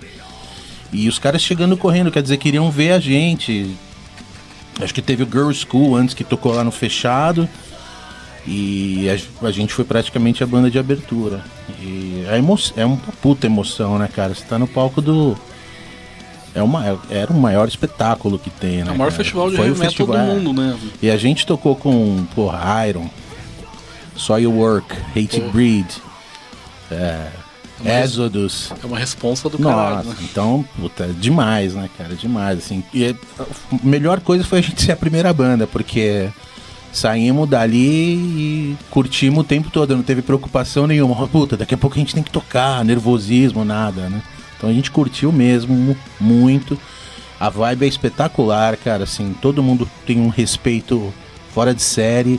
E 0.93 1.09
os 1.09 1.19
caras 1.19 1.41
chegando 1.41 1.77
correndo, 1.77 2.11
quer 2.11 2.23
dizer, 2.23 2.37
queriam 2.37 2.71
ver 2.71 2.93
a 2.93 2.99
gente. 2.99 3.71
Acho 4.81 4.95
que 4.95 5.03
teve 5.03 5.23
o 5.23 5.27
Girl 5.27 5.51
School 5.53 5.97
antes 5.97 6.15
que 6.15 6.25
tocou 6.25 6.53
lá 6.53 6.63
no 6.63 6.71
fechado. 6.71 7.49
E 8.47 9.07
a, 9.09 9.47
a 9.47 9.51
gente 9.51 9.73
foi 9.75 9.85
praticamente 9.85 10.43
a 10.43 10.47
banda 10.47 10.71
de 10.71 10.79
abertura. 10.79 11.45
E 11.81 12.25
é, 12.29 12.39
emo 12.39 12.59
é 12.77 12.85
uma 12.85 12.97
puta 13.21 13.47
emoção, 13.47 13.99
né, 13.99 14.09
cara? 14.09 14.35
Você 14.35 14.45
tá 14.45 14.59
no 14.59 14.67
palco 14.67 15.03
do. 15.03 15.37
É 16.55 16.63
uma, 16.63 16.99
era 17.11 17.33
o 17.33 17.39
maior 17.39 17.69
espetáculo 17.69 18.39
que 18.39 18.51
tem, 18.51 18.79
né? 18.79 18.91
É 18.91 18.93
o 18.93 18.99
maior 18.99 19.11
cara? 19.11 19.11
festival 19.13 19.51
de 19.51 19.57
Foi 19.57 19.71
o 19.71 19.77
metal 19.77 19.85
do 19.85 19.89
festival, 19.89 20.17
é. 20.17 20.25
mundo, 20.27 20.53
né? 20.53 20.79
E 21.01 21.11
a 21.11 21.17
gente 21.17 21.47
tocou 21.47 21.77
com, 21.77 22.27
porra, 22.35 22.89
Iron, 22.89 23.09
Soil 24.17 24.51
Work, 24.51 24.97
Hate. 25.11 25.41
Breed, 25.53 25.87
é, 26.91 27.29
Exodus. 27.89 28.73
É 28.83 28.87
uma 28.87 28.99
responsa 28.99 29.49
do 29.49 29.59
Nossa, 29.59 29.75
caralho, 29.77 30.09
né? 30.11 30.17
então, 30.23 30.65
puta, 30.79 31.07
demais, 31.19 31.75
né, 31.75 31.89
cara? 31.97 32.15
Demais, 32.15 32.59
assim. 32.59 32.83
E 32.93 33.05
é- 33.05 33.15
a 33.39 33.45
melhor 33.83 34.21
coisa 34.21 34.45
foi 34.45 34.59
a 34.59 34.63
gente 34.63 34.83
ser 34.83 34.93
a 34.93 34.97
primeira 34.97 35.33
banda, 35.33 35.67
porque 35.67 36.29
saímos 36.93 37.49
dali 37.49 38.15
e 38.15 38.77
curtimos 38.91 39.41
o 39.41 39.45
tempo 39.45 39.71
todo, 39.71 39.95
não 39.97 40.03
teve 40.03 40.23
preocupação 40.23 40.87
nenhuma. 40.87 41.29
Puta, 41.29 41.57
daqui 41.57 41.75
a 41.75 41.79
pouco 41.79 41.97
a 41.97 41.99
gente 42.01 42.15
tem 42.15 42.23
que 42.23 42.31
tocar, 42.31 42.85
nervosismo, 42.85 43.65
nada, 43.65 44.09
né? 44.09 44.23
Então 44.57 44.69
a 44.69 44.73
gente 44.73 44.91
curtiu 44.91 45.31
mesmo, 45.33 45.75
mu- 45.75 45.97
muito. 46.21 46.79
A 47.39 47.49
vibe 47.49 47.85
é 47.87 47.89
espetacular, 47.89 48.77
cara, 48.77 49.05
assim, 49.05 49.35
todo 49.41 49.63
mundo 49.63 49.89
tem 50.07 50.21
um 50.21 50.29
respeito 50.29 51.15
fora 51.55 51.73
de 51.75 51.81
série. 51.83 52.39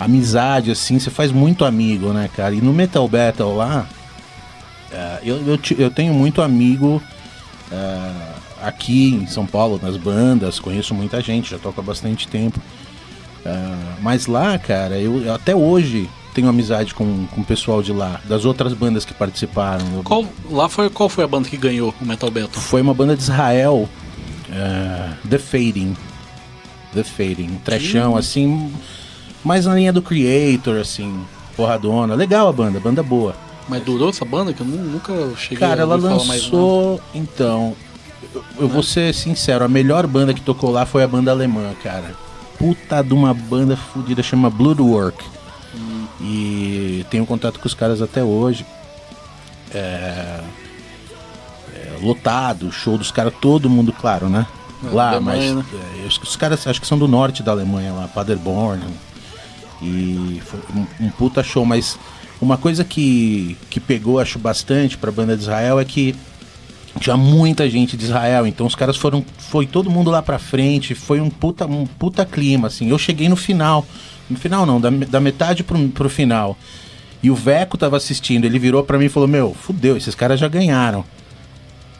Amizade, 0.00 0.70
assim, 0.70 0.98
você 0.98 1.10
faz 1.10 1.32
muito 1.32 1.64
amigo, 1.64 2.12
né, 2.12 2.30
cara? 2.34 2.54
E 2.54 2.60
no 2.60 2.72
Metal 2.72 3.06
Battle 3.08 3.56
lá, 3.56 3.86
é, 4.92 5.18
eu, 5.22 5.36
eu, 5.46 5.58
eu 5.78 5.90
tenho 5.90 6.14
muito 6.14 6.40
amigo 6.42 7.02
é, 7.70 8.12
aqui 8.62 9.14
em 9.14 9.26
São 9.26 9.46
Paulo, 9.46 9.78
nas 9.82 9.96
bandas, 9.96 10.58
conheço 10.58 10.94
muita 10.94 11.20
gente, 11.20 11.50
já 11.50 11.58
toco 11.58 11.80
há 11.80 11.84
bastante 11.84 12.26
tempo. 12.28 12.60
É, 13.44 13.74
mas 14.00 14.26
lá, 14.26 14.58
cara, 14.58 14.98
eu, 14.98 15.22
eu 15.22 15.34
até 15.34 15.54
hoje 15.54 16.08
tenho 16.34 16.48
amizade 16.48 16.94
com, 16.94 17.26
com 17.26 17.40
o 17.40 17.44
pessoal 17.44 17.82
de 17.82 17.92
lá, 17.92 18.20
das 18.24 18.44
outras 18.44 18.72
bandas 18.72 19.04
que 19.04 19.14
participaram. 19.14 20.02
Qual, 20.04 20.24
lá 20.50 20.68
foi, 20.68 20.88
qual 20.88 21.08
foi 21.08 21.24
a 21.24 21.26
banda 21.26 21.48
que 21.48 21.56
ganhou 21.56 21.94
o 22.00 22.04
Metal 22.04 22.30
Battle? 22.30 22.60
Foi 22.60 22.80
uma 22.80 22.94
banda 22.94 23.16
de 23.16 23.22
Israel, 23.22 23.88
The 25.28 25.38
Fading. 25.38 25.96
The 26.94 27.04
Fading, 27.04 27.50
um 27.50 27.58
trechão 27.58 28.16
assim, 28.16 28.72
mais 29.44 29.66
na 29.66 29.74
linha 29.74 29.92
do 29.92 30.00
Creator, 30.00 30.78
assim, 30.78 31.22
porradona. 31.56 32.14
Legal 32.14 32.48
a 32.48 32.52
banda, 32.52 32.80
banda 32.80 33.02
boa. 33.02 33.34
Mas 33.68 33.82
durou 33.84 34.08
essa 34.08 34.24
banda 34.24 34.52
que 34.52 34.60
eu 34.62 34.66
nu- 34.66 34.92
nunca 34.92 35.12
cheguei 35.36 35.58
Cara, 35.58 35.82
a 35.82 35.84
ela 35.84 35.96
lançou. 35.96 37.00
Então, 37.14 37.76
eu, 38.34 38.44
eu 38.60 38.68
vou 38.68 38.82
ser 38.82 39.14
sincero, 39.14 39.64
a 39.64 39.68
melhor 39.68 40.06
banda 40.06 40.32
que 40.32 40.40
tocou 40.40 40.70
lá 40.70 40.86
foi 40.86 41.02
a 41.02 41.08
banda 41.08 41.30
alemã, 41.30 41.72
cara. 41.82 42.14
Puta 42.58 43.02
de 43.02 43.12
uma 43.12 43.32
banda 43.34 43.76
fodida, 43.76 44.22
chama 44.22 44.48
Bloodwork. 44.50 45.22
Hum. 45.74 46.06
E 46.20 47.04
tenho 47.10 47.26
contato 47.26 47.60
com 47.60 47.66
os 47.66 47.74
caras 47.74 48.00
até 48.00 48.24
hoje. 48.24 48.64
É, 49.72 50.40
é, 51.74 51.98
lotado, 52.02 52.72
show 52.72 52.96
dos 52.96 53.10
caras, 53.10 53.34
todo 53.40 53.68
mundo, 53.68 53.92
claro, 53.92 54.28
né? 54.28 54.46
É, 54.82 54.90
lá, 54.94 55.10
Alemanha, 55.10 55.54
mas 55.54 55.64
né? 55.72 55.80
é, 56.02 56.06
os, 56.06 56.18
os 56.18 56.36
caras 56.36 56.66
acho 56.66 56.80
que 56.80 56.86
são 56.86 56.98
do 56.98 57.06
norte 57.06 57.42
da 57.42 57.52
Alemanha 57.52 57.92
lá, 57.92 58.08
Paderborn. 58.08 58.82
E 59.82 60.40
foi 60.44 60.60
um, 60.74 61.06
um 61.06 61.10
puta 61.10 61.42
show, 61.42 61.64
mas 61.64 61.98
uma 62.40 62.56
coisa 62.56 62.84
que, 62.84 63.56
que 63.68 63.80
pegou, 63.80 64.18
acho, 64.20 64.38
bastante 64.38 64.96
pra 64.96 65.10
banda 65.10 65.36
de 65.36 65.42
Israel 65.42 65.80
é 65.80 65.84
que 65.84 66.14
tinha 67.00 67.16
muita 67.16 67.68
gente 67.68 67.96
de 67.96 68.04
Israel, 68.04 68.46
então 68.46 68.66
os 68.66 68.74
caras 68.74 68.96
foram. 68.96 69.24
Foi 69.38 69.66
todo 69.66 69.90
mundo 69.90 70.10
lá 70.10 70.22
pra 70.22 70.38
frente, 70.38 70.94
foi 70.94 71.20
um 71.20 71.30
puta, 71.30 71.66
um 71.66 71.86
puta 71.86 72.24
clima, 72.24 72.68
assim. 72.68 72.88
Eu 72.90 72.98
cheguei 72.98 73.28
no 73.28 73.36
final. 73.36 73.86
No 74.28 74.36
final 74.36 74.66
não, 74.66 74.80
da, 74.80 74.90
da 74.90 75.20
metade 75.20 75.62
pro, 75.62 75.88
pro 75.88 76.08
final. 76.08 76.56
E 77.22 77.30
o 77.30 77.34
Veco 77.34 77.76
tava 77.76 77.96
assistindo, 77.96 78.44
ele 78.44 78.58
virou 78.58 78.84
pra 78.84 78.98
mim 78.98 79.06
e 79.06 79.08
falou, 79.08 79.28
meu, 79.28 79.54
fudeu, 79.54 79.96
esses 79.96 80.14
caras 80.14 80.38
já 80.38 80.46
ganharam. 80.48 81.04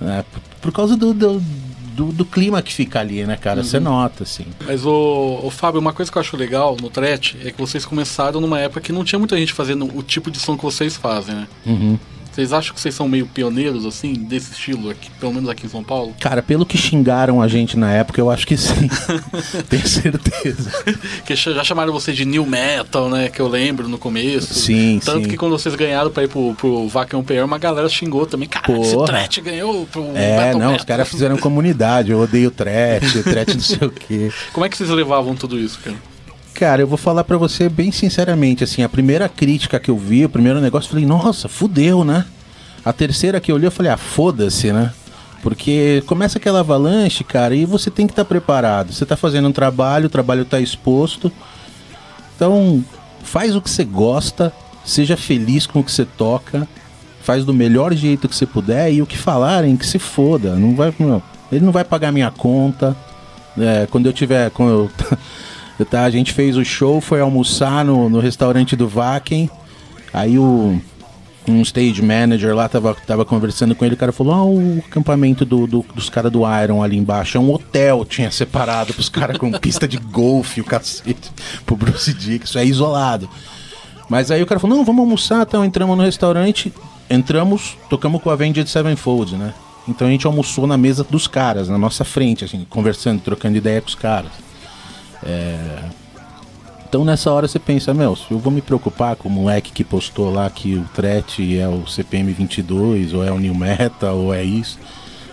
É, 0.01 0.23
por, 0.23 0.41
por 0.61 0.73
causa 0.73 0.97
do, 0.97 1.13
do, 1.13 1.43
do, 1.99 2.13
do 2.13 2.25
clima 2.25 2.63
que 2.63 2.73
fica 2.73 3.01
ali, 3.01 3.27
né, 3.27 3.37
cara? 3.37 3.65
Você 3.65 3.81
nota, 3.81 4.23
assim. 4.23 4.47
Mas, 4.65 4.87
o, 4.87 5.41
o 5.43 5.51
Fábio, 5.51 5.81
uma 5.81 5.93
coisa 5.93 6.13
que 6.13 6.17
eu 6.17 6.21
acho 6.21 6.37
legal 6.37 6.77
no 6.81 6.89
Tret 6.89 7.37
é 7.45 7.51
que 7.51 7.59
vocês 7.59 7.85
começaram 7.85 8.41
numa 8.41 8.61
época 8.61 8.81
que 8.81 8.93
não 8.93 9.03
tinha 9.03 9.19
muita 9.19 9.37
gente 9.37 9.53
fazendo 9.53 9.85
o 9.97 10.01
tipo 10.01 10.31
de 10.31 10.39
som 10.39 10.57
que 10.57 10.63
vocês 10.63 10.97
fazem, 10.97 11.35
né? 11.35 11.49
Uhum. 11.67 11.99
Vocês 12.39 12.53
acham 12.53 12.73
que 12.73 12.81
vocês 12.81 12.95
são 12.95 13.09
meio 13.09 13.27
pioneiros, 13.27 13.85
assim, 13.85 14.13
desse 14.13 14.53
estilo, 14.53 14.91
aqui, 14.91 15.11
pelo 15.19 15.35
menos 15.35 15.49
aqui 15.49 15.67
em 15.67 15.69
São 15.69 15.83
Paulo? 15.83 16.15
Cara, 16.21 16.41
pelo 16.41 16.65
que 16.65 16.79
xingaram 16.79 17.43
a 17.43 17.49
gente 17.49 17.77
na 17.77 17.91
época, 17.91 18.21
eu 18.21 18.31
acho 18.31 18.47
que 18.47 18.57
sim. 18.57 18.89
Tenho 19.69 19.89
certeza. 19.89 20.71
Que 21.27 21.35
já 21.35 21.65
chamaram 21.65 21.93
vocês 21.93 22.17
de 22.17 22.25
new 22.25 22.47
metal, 22.47 23.11
né? 23.11 23.29
Que 23.29 23.41
eu 23.41 23.49
lembro 23.49 23.89
no 23.89 23.99
começo. 23.99 24.55
Sim, 24.55 25.01
Tanto 25.05 25.25
sim. 25.25 25.31
que 25.31 25.37
quando 25.37 25.59
vocês 25.59 25.75
ganharam 25.75 26.13
pra 26.13 26.23
ir 26.23 26.29
pro, 26.29 26.55
pro 26.55 26.87
Vacuum 26.87 27.25
PR, 27.25 27.43
uma 27.45 27.59
galera 27.59 27.89
xingou 27.89 28.25
também. 28.25 28.49
Cara, 28.49 28.73
esse. 28.81 28.97
Tret 29.05 29.41
ganhou 29.41 29.85
pro 29.87 30.05
É, 30.15 30.37
Battle 30.37 30.61
não, 30.61 30.71
Metal." 30.71 30.77
os 30.77 30.85
caras 30.85 31.09
fizeram 31.09 31.37
comunidade. 31.39 32.13
Eu 32.13 32.21
odeio 32.21 32.53
trash, 32.53 33.17
o 33.17 33.23
trash 33.29 33.55
não 33.57 33.61
sei 33.61 33.89
o 33.89 33.91
quê. 33.91 34.31
Como 34.53 34.65
é 34.65 34.69
que 34.69 34.77
vocês 34.77 34.91
levavam 34.91 35.35
tudo 35.35 35.59
isso, 35.59 35.81
cara? 35.81 35.97
Cara, 36.59 36.83
eu 36.83 36.89
vou 36.89 36.99
falar 36.99 37.23
pra 37.23 37.37
você 37.37 37.69
bem 37.69 37.93
sinceramente, 37.93 38.65
assim, 38.65 38.83
a 38.83 38.89
primeira 38.89 39.29
crítica 39.29 39.79
que 39.79 39.89
eu 39.89 39.97
vi, 39.97 40.25
o 40.25 40.29
primeiro 40.29 40.61
negócio, 40.61 40.89
eu 40.89 40.91
falei, 40.91 41.07
nossa, 41.07 41.49
fudeu, 41.49 42.05
né? 42.05 42.25
A 42.85 42.93
terceira 42.93 43.39
que 43.39 43.53
eu 43.53 43.55
olhei, 43.55 43.69
eu 43.69 43.71
falei, 43.71 43.93
ah, 43.93 43.97
foda-se, 43.97 44.73
né? 44.73 44.93
Porque 45.41 46.03
começa 46.05 46.37
aquela 46.37 46.59
avalanche, 46.59 47.23
cara, 47.23 47.55
e 47.55 47.65
você 47.65 47.93
tem 47.93 48.09
que 48.09 48.13
estar 48.13 48.25
preparado. 48.25 48.93
Você 48.93 49.07
tá 49.07 49.17
fazendo 49.17 49.47
um 49.47 49.53
trabalho, 49.53 50.07
o 50.07 50.11
trabalho 50.11 50.45
tá 50.45 50.59
exposto. 50.59 51.31
Então, 52.35 52.85
faz 53.23 53.55
o 53.55 53.63
que 53.63 53.71
você 53.71 53.85
gosta, 53.85 54.53
seja 54.85 55.17
feliz 55.17 55.65
com 55.65 55.79
o 55.79 55.85
que 55.85 55.93
você 55.93 56.05
toca, 56.05 56.67
faz 57.23 57.45
do 57.45 57.55
melhor 57.55 57.95
jeito 57.95 58.29
que 58.29 58.35
você 58.35 58.47
puder 58.47 58.93
e 58.93 59.01
o 59.01 59.07
que 59.07 59.17
falarem, 59.17 59.77
que 59.77 59.87
se 59.87 60.01
foda. 60.01 60.57
Não 60.57 60.75
vai, 60.75 60.93
não, 60.99 61.23
ele 61.53 61.65
não 61.65 61.71
vai 61.71 61.85
pagar 61.85 62.11
minha 62.11 62.33
conta. 62.33 62.97
É, 63.57 63.87
quando 63.89 64.07
eu 64.07 64.13
tiver. 64.13 64.51
Quando 64.51 64.71
eu 64.71 64.91
tá, 65.85 66.05
a 66.05 66.11
gente 66.11 66.33
fez 66.33 66.57
o 66.57 66.65
show, 66.65 67.01
foi 67.01 67.21
almoçar 67.21 67.85
no, 67.85 68.09
no 68.09 68.21
restaurante 68.21 68.75
do 68.77 68.89
Vaken. 68.89 69.49
Aí 70.13 70.39
o 70.39 70.81
um 71.49 71.63
stage 71.63 72.03
manager 72.03 72.55
lá 72.55 72.69
tava, 72.69 72.95
tava 73.07 73.25
conversando 73.25 73.75
com 73.75 73.85
ele, 73.85 73.95
o 73.95 73.99
cara 73.99 74.13
falou: 74.13 74.35
Ah, 74.35 74.45
o 74.45 74.83
acampamento 74.87 75.45
do, 75.45 75.67
do- 75.67 75.85
dos 75.95 76.11
caras 76.11 76.31
do 76.31 76.41
Iron 76.63 76.83
ali 76.83 76.97
embaixo 76.97 77.37
é 77.37 77.41
um 77.41 77.53
hotel, 77.53 78.05
tinha 78.05 78.31
separado 78.31 78.93
pros 78.93 79.09
caras 79.09 79.39
com 79.39 79.51
pista 79.53 79.89
de 79.89 79.97
golfe, 79.97 80.61
o 80.61 80.65
cacete, 80.65 81.31
pro 81.65 81.77
Bruce 81.77 82.13
Dixon, 82.13 82.59
é 82.59 82.67
isolado. 82.67 83.29
Mas 84.09 84.31
aí 84.31 84.43
o 84.43 84.47
cara 84.47 84.61
falou: 84.61 84.77
Não, 84.77 84.85
vamos 84.85 85.01
almoçar, 85.01 85.43
então 85.47 85.65
entramos 85.65 85.97
no 85.97 86.03
restaurante, 86.03 86.73
entramos, 87.09 87.77
tocamos 87.89 88.23
com 88.23 88.31
a 88.31 88.35
Avenged 88.35 88.69
Sevenfold, 88.69 89.37
né? 89.37 89.55
Então 89.87 90.07
a 90.07 90.11
gente 90.11 90.27
almoçou 90.27 90.67
na 90.67 90.77
mesa 90.77 91.03
dos 91.03 91.27
caras, 91.27 91.69
na 91.69 91.79
nossa 91.79 92.05
frente, 92.05 92.45
assim, 92.45 92.67
conversando, 92.69 93.23
trocando 93.23 93.57
ideia 93.57 93.81
com 93.81 93.89
os 93.89 93.95
caras. 93.95 94.31
Então 96.89 97.05
nessa 97.05 97.31
hora 97.31 97.47
você 97.47 97.59
pensa, 97.59 97.93
meu, 97.93 98.17
se 98.17 98.31
eu 98.31 98.39
vou 98.39 98.51
me 98.51 98.63
preocupar 98.63 99.15
com 99.15 99.29
o 99.29 99.33
moleque 99.33 99.73
que 99.73 99.85
postou 99.85 100.33
lá 100.33 100.49
que 100.49 100.75
o 100.75 100.85
Threat 100.95 101.59
é 101.59 101.69
o 101.69 101.87
CPM 101.87 102.33
22, 102.33 103.13
ou 103.13 103.23
é 103.23 103.31
o 103.31 103.39
New 103.39 103.55
Metal, 103.55 104.17
ou 104.17 104.33
é 104.33 104.43
isso. 104.43 104.79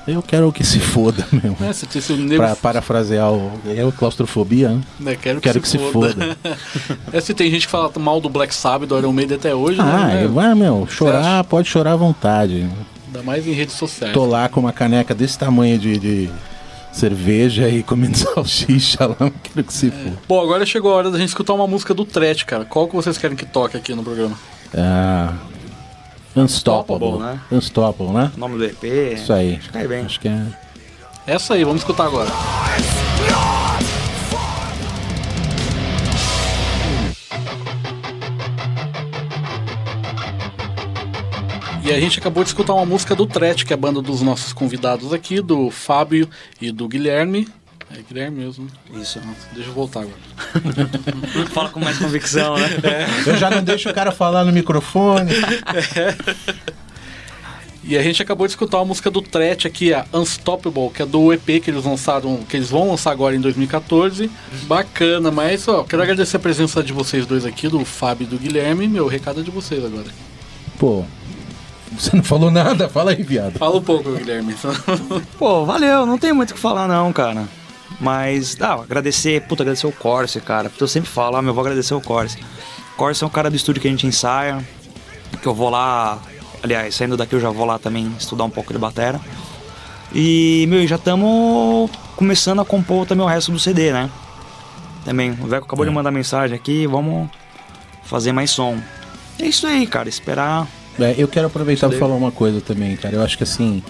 Eu 0.07 0.21
quero 0.21 0.51
que 0.51 0.63
se 0.63 0.79
foda 0.79 1.25
mesmo. 1.31 1.57
É, 1.61 1.73
se, 1.73 1.87
se 1.99 2.13
nego, 2.13 2.43
Pra 2.43 2.55
parafrasear 2.55 3.31
o. 3.31 3.51
É 3.75 3.83
o 3.83 3.91
claustrofobia, 3.91 4.69
né? 4.69 4.81
né, 4.99 5.15
quero, 5.15 5.41
quero 5.41 5.59
que, 5.59 5.67
se, 5.67 5.79
foda. 5.79 6.37
é, 7.11 7.19
se 7.21 7.33
tem 7.33 7.49
gente 7.49 7.65
que 7.65 7.71
fala 7.71 7.91
mal 7.97 8.21
do 8.21 8.29
Black 8.29 8.53
Sabbath, 8.53 8.87
do 8.89 8.97
Iron 8.99 9.11
Maiden 9.13 9.37
até 9.37 9.55
hoje, 9.55 9.79
Ah, 9.81 10.07
né? 10.07 10.27
vai, 10.27 10.53
meu, 10.53 10.85
chorar, 10.87 11.43
pode 11.45 11.67
chorar 11.69 11.93
à 11.93 11.95
vontade. 11.95 12.67
Ainda 13.07 13.23
mais 13.23 13.47
em 13.47 13.53
redes 13.53 13.75
sociais. 13.75 14.13
Tô 14.13 14.25
lá 14.25 14.47
com 14.47 14.59
uma 14.59 14.73
caneca 14.73 15.15
desse 15.15 15.39
tamanho 15.39 15.79
de, 15.79 15.97
de 15.97 16.29
cerveja 16.95 17.69
e 17.69 17.83
comendo 17.83 18.17
salsicha 18.17 19.05
lá, 19.05 19.31
quero 19.43 19.63
que 19.65 19.73
se 19.73 19.91
foda. 19.91 20.17
Bom, 20.27 20.41
agora 20.41 20.65
chegou 20.65 20.91
a 20.93 20.95
hora 20.95 21.11
da 21.11 21.17
gente 21.17 21.29
escutar 21.29 21.53
uma 21.53 21.67
música 21.67 21.93
do 21.93 22.05
Threat, 22.05 22.45
cara. 22.45 22.65
Qual 22.65 22.87
que 22.87 22.95
vocês 22.95 23.17
querem 23.17 23.35
que 23.35 23.45
toque 23.45 23.77
aqui 23.77 23.93
no 23.93 24.03
programa? 24.03 24.37
Ah, 24.73 25.33
Unstoppable. 26.35 27.07
Unstoppable, 27.07 27.19
né? 27.19 27.39
Unstoppable, 27.51 28.13
né? 28.13 28.31
O 28.35 28.39
nome 28.39 28.57
do 28.57 28.65
EP. 28.65 28.83
Isso 29.13 29.31
aí. 29.31 29.55
Acho 29.55 29.67
que 29.67 29.73
cai 29.73 29.87
bem. 29.87 30.05
Acho 30.05 30.19
que 30.19 30.27
é. 30.27 30.45
Essa 31.27 31.53
aí, 31.53 31.63
vamos 31.63 31.81
escutar 31.81 32.05
agora. 32.05 32.29
E 41.85 41.93
a 41.93 41.99
gente 41.99 42.17
acabou 42.17 42.43
de 42.43 42.49
escutar 42.49 42.73
uma 42.73 42.83
música 42.85 43.15
do 43.15 43.27
Tret, 43.27 43.63
que 43.63 43.71
é 43.71 43.75
a 43.75 43.77
banda 43.77 44.01
dos 44.01 44.19
nossos 44.19 44.51
convidados 44.51 45.13
aqui, 45.13 45.39
do 45.39 45.69
Fábio 45.69 46.27
e 46.59 46.71
do 46.71 46.87
Guilherme. 46.87 47.47
É 47.95 48.01
Guilherme 48.01 48.43
mesmo. 48.43 48.67
Isso. 48.99 49.21
Deixa 49.53 49.69
eu 49.69 49.73
voltar 49.73 49.99
agora. 49.99 50.17
Fala 51.53 51.69
com 51.69 51.79
mais 51.79 51.99
convicção, 51.99 52.57
né? 52.57 52.69
Eu 53.27 53.37
já 53.37 53.51
não 53.51 53.63
deixo 53.63 53.87
o 53.87 53.93
cara 53.93 54.11
falar 54.11 54.43
no 54.43 54.51
microfone. 54.51 55.31
E 57.87 57.95
a 57.95 58.01
gente 58.01 58.19
acabou 58.19 58.47
de 58.47 58.53
escutar 58.53 58.79
uma 58.79 58.85
música 58.85 59.11
do 59.11 59.21
Tret 59.21 59.67
aqui, 59.67 59.93
a 59.93 60.07
Unstoppable, 60.11 60.89
que 60.89 61.03
é 61.03 61.05
do 61.05 61.31
EP 61.31 61.61
que 61.63 61.69
eles 61.69 61.85
lançaram, 61.85 62.37
que 62.37 62.57
eles 62.57 62.71
vão 62.71 62.89
lançar 62.89 63.11
agora 63.11 63.35
em 63.35 63.39
2014. 63.39 64.27
Bacana, 64.63 65.29
mas 65.29 65.67
ó, 65.67 65.83
quero 65.83 66.01
agradecer 66.01 66.37
a 66.37 66.39
presença 66.39 66.81
de 66.81 66.91
vocês 66.91 67.27
dois 67.27 67.45
aqui, 67.45 67.67
do 67.67 67.85
Fábio 67.85 68.25
e 68.25 68.27
do 68.27 68.39
Guilherme. 68.39 68.87
Meu 68.87 69.05
recado 69.05 69.41
é 69.41 69.43
de 69.43 69.51
vocês 69.51 69.85
agora. 69.85 70.07
Pô, 70.79 71.05
você 71.97 72.15
não 72.15 72.23
falou 72.23 72.51
nada? 72.51 72.89
Fala 72.89 73.11
aí, 73.11 73.23
viado. 73.23 73.57
Fala 73.57 73.77
um 73.77 73.81
pouco, 73.81 74.11
Guilherme. 74.11 74.55
Pô, 75.37 75.65
valeu, 75.65 76.05
não 76.05 76.17
tem 76.17 76.33
muito 76.33 76.51
o 76.51 76.53
que 76.53 76.59
falar 76.59 76.87
não, 76.87 77.11
cara. 77.13 77.47
Mas, 77.99 78.57
ah, 78.61 78.73
agradecer, 78.73 79.41
puta, 79.43 79.63
agradecer 79.63 79.87
o 79.87 79.91
Corse, 79.91 80.39
cara. 80.41 80.69
Porque 80.69 80.83
eu 80.83 80.87
sempre 80.87 81.09
falo, 81.09 81.37
ah, 81.37 81.41
meu, 81.41 81.53
vou 81.53 81.61
agradecer 81.61 81.93
o 81.93 82.01
Corse. 82.01 82.37
Corse 82.97 83.23
é 83.23 83.27
um 83.27 83.29
cara 83.29 83.49
do 83.49 83.55
estúdio 83.55 83.81
que 83.81 83.87
a 83.87 83.91
gente 83.91 84.07
ensaia, 84.07 84.65
que 85.41 85.47
eu 85.47 85.53
vou 85.53 85.69
lá, 85.69 86.19
aliás, 86.63 86.95
saindo 86.95 87.17
daqui 87.17 87.35
eu 87.35 87.39
já 87.39 87.49
vou 87.49 87.65
lá 87.65 87.77
também 87.79 88.13
estudar 88.17 88.43
um 88.43 88.49
pouco 88.49 88.73
de 88.73 88.79
batera. 88.79 89.19
E, 90.13 90.65
meu, 90.69 90.85
já 90.87 90.95
estamos 90.95 91.89
começando 92.15 92.61
a 92.61 92.65
compor 92.65 93.05
também 93.05 93.25
o 93.25 93.29
resto 93.29 93.51
do 93.51 93.59
CD, 93.59 93.91
né? 93.91 94.09
Também, 95.03 95.31
o 95.31 95.47
Veco 95.47 95.65
acabou 95.65 95.85
de 95.85 95.91
mandar 95.91 96.11
mensagem 96.11 96.55
aqui, 96.55 96.87
vamos 96.87 97.29
fazer 98.03 98.31
mais 98.31 98.49
som. 98.49 98.77
É 99.37 99.45
isso 99.45 99.67
aí, 99.67 99.85
cara, 99.85 100.07
esperar 100.07 100.67
É, 100.99 101.15
eu 101.17 101.27
quero 101.27 101.47
aproveitar 101.47 101.89
para 101.89 101.97
falar 101.97 102.15
uma 102.15 102.31
coisa 102.31 102.61
também, 102.61 102.95
cara. 102.95 103.15
Eu 103.15 103.23
acho 103.23 103.37
que 103.37 103.43
assim, 103.43 103.83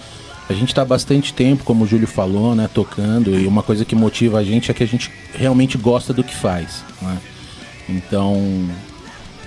a 0.48 0.52
gente 0.52 0.74
tá 0.74 0.82
há 0.82 0.84
bastante 0.84 1.32
tempo, 1.32 1.64
como 1.64 1.84
o 1.84 1.86
Júlio 1.86 2.06
falou, 2.06 2.54
né, 2.54 2.68
tocando, 2.72 3.38
e 3.38 3.46
uma 3.46 3.62
coisa 3.62 3.84
que 3.84 3.94
motiva 3.94 4.38
a 4.38 4.44
gente 4.44 4.70
é 4.70 4.74
que 4.74 4.82
a 4.82 4.86
gente 4.86 5.10
realmente 5.34 5.76
gosta 5.76 6.12
do 6.12 6.22
que 6.22 6.34
faz, 6.34 6.84
né? 7.02 7.18
Então, 7.88 8.68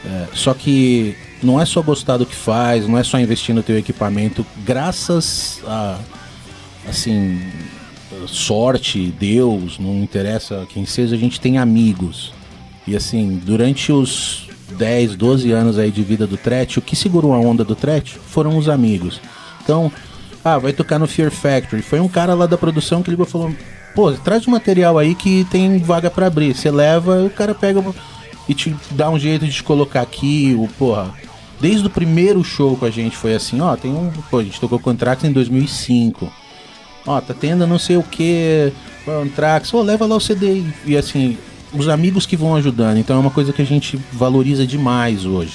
é, 0.06 0.28
só 0.34 0.54
que 0.54 1.16
não 1.42 1.60
é 1.60 1.66
só 1.66 1.82
gostar 1.82 2.18
do 2.18 2.26
que 2.26 2.36
faz, 2.36 2.88
não 2.88 2.98
é 2.98 3.04
só 3.04 3.20
investir 3.20 3.54
no 3.54 3.64
teu 3.64 3.78
equipamento, 3.78 4.46
graças 4.66 5.62
a 5.66 6.00
assim, 6.88 7.42
sorte, 8.28 9.14
Deus, 9.20 9.78
não 9.80 10.02
interessa 10.02 10.66
quem 10.70 10.86
seja, 10.86 11.16
a 11.16 11.20
gente 11.20 11.40
tem 11.40 11.58
amigos. 11.58 12.34
E 12.88 12.96
assim, 12.96 13.40
durante 13.46 13.92
os 13.92 14.49
10, 14.76 15.16
12 15.16 15.52
anos 15.52 15.78
aí 15.78 15.92
de 15.92 16.04
vida 16.04 16.26
do 16.26 16.38
Tret, 16.38 16.78
o 16.78 16.82
que 16.82 16.96
segurou 16.96 17.34
a 17.34 17.40
onda 17.40 17.64
do 17.64 17.76
Tret 17.76 18.18
foram 18.28 18.58
os 18.58 18.70
amigos. 18.70 19.20
Então, 19.64 19.92
ah, 20.44 20.58
vai 20.58 20.74
tocar 20.74 21.00
no 21.00 21.08
Fear 21.08 21.32
Factory. 21.32 21.82
Foi 21.82 22.00
um 22.00 22.08
cara 22.08 22.34
lá 22.34 22.46
da 22.46 22.58
produção 22.58 23.04
que 23.04 23.10
ligou 23.10 23.26
e 23.26 23.30
falou: 23.30 23.52
pô, 23.94 24.12
traz 24.14 24.48
um 24.48 24.52
material 24.52 24.98
aí 24.98 25.16
que 25.16 25.46
tem 25.52 25.78
vaga 25.80 26.10
pra 26.10 26.28
abrir. 26.28 26.56
Você 26.56 26.72
leva, 26.72 27.24
o 27.24 27.30
cara 27.30 27.54
pega 27.54 27.84
e 28.48 28.54
te 28.54 28.76
dá 28.92 29.10
um 29.10 29.20
jeito 29.20 29.46
de 29.46 29.52
te 29.52 29.64
colocar 29.64 30.02
aqui, 30.02 30.56
o 30.58 30.68
porra. 30.78 31.14
Desde 31.60 31.86
o 31.86 31.90
primeiro 31.90 32.44
show 32.44 32.78
com 32.78 32.86
a 32.86 32.90
gente 32.90 33.18
foi 33.18 33.36
assim, 33.36 33.60
ó, 33.60 33.76
tem 33.76 33.92
um. 33.92 34.12
Pô, 34.30 34.40
a 34.40 34.44
gente 34.44 34.60
tocou 34.60 34.80
Contracts 34.80 35.30
em 35.30 35.34
2005. 35.34 36.32
Ó, 37.06 37.20
tá 37.22 37.34
tendo 37.34 37.68
não 37.68 37.78
sei 37.78 37.98
o 37.98 38.04
que, 38.04 38.72
Antrax, 39.08 39.74
ô, 39.74 39.82
leva 39.82 40.06
lá 40.06 40.16
o 40.16 40.22
CD. 40.22 40.64
E 40.86 40.96
assim, 40.96 41.38
os 41.74 41.88
amigos 41.88 42.26
que 42.26 42.36
vão 42.36 42.56
ajudando. 42.56 42.98
Então 42.98 43.16
é 43.16 43.20
uma 43.20 43.32
coisa 43.32 43.52
que 43.54 43.62
a 43.62 43.66
gente 43.66 44.00
valoriza 44.12 44.66
demais 44.66 45.26
hoje. 45.26 45.54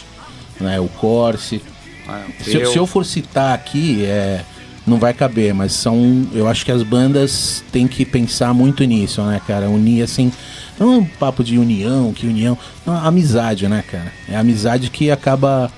Né? 0.61 0.79
O 0.81 0.89
Corse. 0.89 1.61
ah, 2.09 2.23
Se, 2.43 2.55
eu- 2.57 2.71
se 2.73 2.77
eu 2.79 2.87
for 2.87 3.05
citar 3.05 3.55
aqui, 3.55 4.05
é, 4.05 4.45
não 4.87 4.99
vai 4.99 5.13
caber, 5.15 5.53
mas 5.55 5.73
são. 5.73 6.27
Eu 6.33 6.47
acho 6.49 6.65
que 6.65 6.71
as 6.73 6.83
bandas 6.83 7.65
têm 7.73 7.89
que 7.89 8.05
pensar 8.05 8.53
muito 8.55 8.85
nisso, 8.85 9.23
né, 9.23 9.41
cara? 9.47 9.69
Unir 9.69 10.03
assim. 10.03 10.31
Não 10.79 10.93
é 10.93 10.97
um 10.99 11.05
papo 11.05 11.43
de 11.45 11.59
união, 11.59 12.13
que 12.13 12.27
união. 12.27 12.57
Não, 12.85 12.95
amizade, 12.97 13.67
né, 13.69 13.83
cara? 13.91 14.13
É 14.29 14.37
a 14.37 14.41
amizade 14.41 14.91
que 14.91 15.11
acaba 15.11 15.71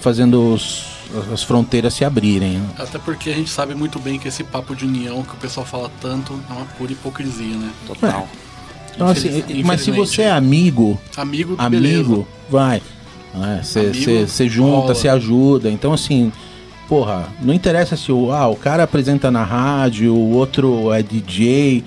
fazendo 0.00 0.54
os- 0.54 0.84
as 1.32 1.42
fronteiras 1.42 1.94
se 1.94 2.04
abrirem. 2.04 2.58
né? 2.58 2.68
Até 2.78 2.98
porque 2.98 3.30
a 3.30 3.34
gente 3.34 3.48
sabe 3.50 3.74
muito 3.74 3.98
bem 3.98 4.18
que 4.18 4.28
esse 4.28 4.44
papo 4.44 4.74
de 4.76 4.84
união 4.84 5.22
que 5.22 5.32
o 5.32 5.36
pessoal 5.36 5.64
fala 5.64 5.90
tanto 6.00 6.38
é 6.50 6.52
uma 6.52 6.64
pura 6.66 6.92
hipocrisia, 6.92 7.56
né? 7.56 7.70
Total. 7.86 8.28
Então, 8.98 9.06
assim, 9.06 9.62
mas 9.64 9.80
se 9.82 9.92
você 9.92 10.22
é 10.22 10.30
amigo, 10.32 10.98
Amigo, 11.16 11.54
beleza. 11.70 12.00
amigo, 12.00 12.28
vai. 12.50 12.82
Você 13.62 14.48
junta, 14.48 14.70
rola. 14.80 14.94
você 14.94 15.08
ajuda. 15.08 15.70
Então, 15.70 15.92
assim, 15.92 16.32
porra, 16.88 17.28
não 17.40 17.54
interessa 17.54 17.96
se 17.96 18.10
o, 18.10 18.32
ah, 18.32 18.48
o 18.48 18.56
cara 18.56 18.82
apresenta 18.82 19.30
na 19.30 19.44
rádio, 19.44 20.12
o 20.12 20.32
outro 20.32 20.92
é 20.92 21.00
DJ. 21.00 21.84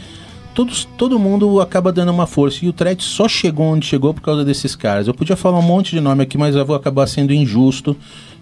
Todos, 0.56 0.88
todo 0.98 1.20
mundo 1.20 1.60
acaba 1.60 1.92
dando 1.92 2.14
uma 2.14 2.26
força. 2.26 2.64
E 2.64 2.70
o 2.70 2.74
Tret 2.74 3.02
só 3.04 3.28
chegou 3.28 3.66
onde 3.66 3.86
chegou 3.86 4.14
por 4.14 4.22
causa 4.22 4.46
desses 4.46 4.74
caras. 4.74 5.08
Eu 5.08 5.14
podia 5.14 5.36
falar 5.36 5.60
um 5.60 5.64
monte 5.64 5.92
de 5.92 6.00
nome 6.00 6.24
aqui, 6.24 6.38
mas 6.38 6.56
eu 6.56 6.66
vou 6.66 6.78
acabar 6.78 7.08
sendo 7.08 7.34
injusto. 7.34 7.96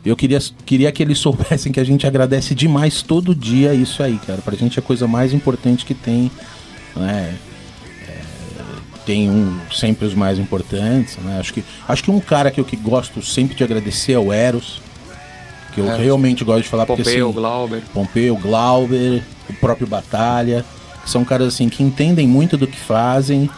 Eu 0.05 0.15
queria, 0.15 0.37
queria 0.63 0.91
que 0.91 1.01
eles 1.01 1.17
soubessem 1.19 1.71
que 1.71 1.79
a 1.79 1.83
gente 1.83 2.05
agradece 2.05 2.53
demais 2.53 3.01
todo 3.01 3.33
dia 3.33 3.73
isso 3.73 4.03
aí, 4.03 4.19
cara. 4.27 4.43
Pra 4.43 4.55
gente 4.55 4.77
é 4.77 4.79
a 4.79 4.83
coisa 4.83 5.07
mais 5.07 5.33
importante 5.33 5.85
que 5.85 5.95
tem. 5.95 6.29
Né? 6.95 7.33
Tem 9.05 9.29
um 9.29 9.59
sempre 9.71 10.05
os 10.05 10.13
mais 10.13 10.39
importantes, 10.39 11.17
né? 11.17 11.39
Acho 11.39 11.53
que 11.53 11.63
acho 11.87 12.03
que 12.03 12.11
um 12.11 12.19
cara 12.19 12.51
que 12.51 12.59
eu 12.59 12.65
que 12.65 12.75
gosto 12.75 13.21
sempre 13.21 13.55
de 13.55 13.63
agradecer 13.63 14.13
é 14.13 14.19
o 14.19 14.31
Eros, 14.31 14.81
que 15.73 15.81
eu 15.81 15.87
Eros. 15.87 15.99
realmente 15.99 16.43
gosto 16.43 16.63
de 16.63 16.69
falar 16.69 16.85
porque 16.85 17.03
Pompeu, 17.03 17.29
assim, 17.29 17.35
Glauber. 17.35 17.81
Pompeu, 17.93 18.37
Glauber, 18.37 19.23
o 19.49 19.53
próprio 19.53 19.87
Batalha, 19.87 20.65
que 21.03 21.09
são 21.09 21.25
caras 21.25 21.47
assim 21.47 21.69
que 21.69 21.83
entendem 21.83 22.27
muito 22.27 22.57
do 22.57 22.67
que 22.67 22.77
fazem 22.77 23.49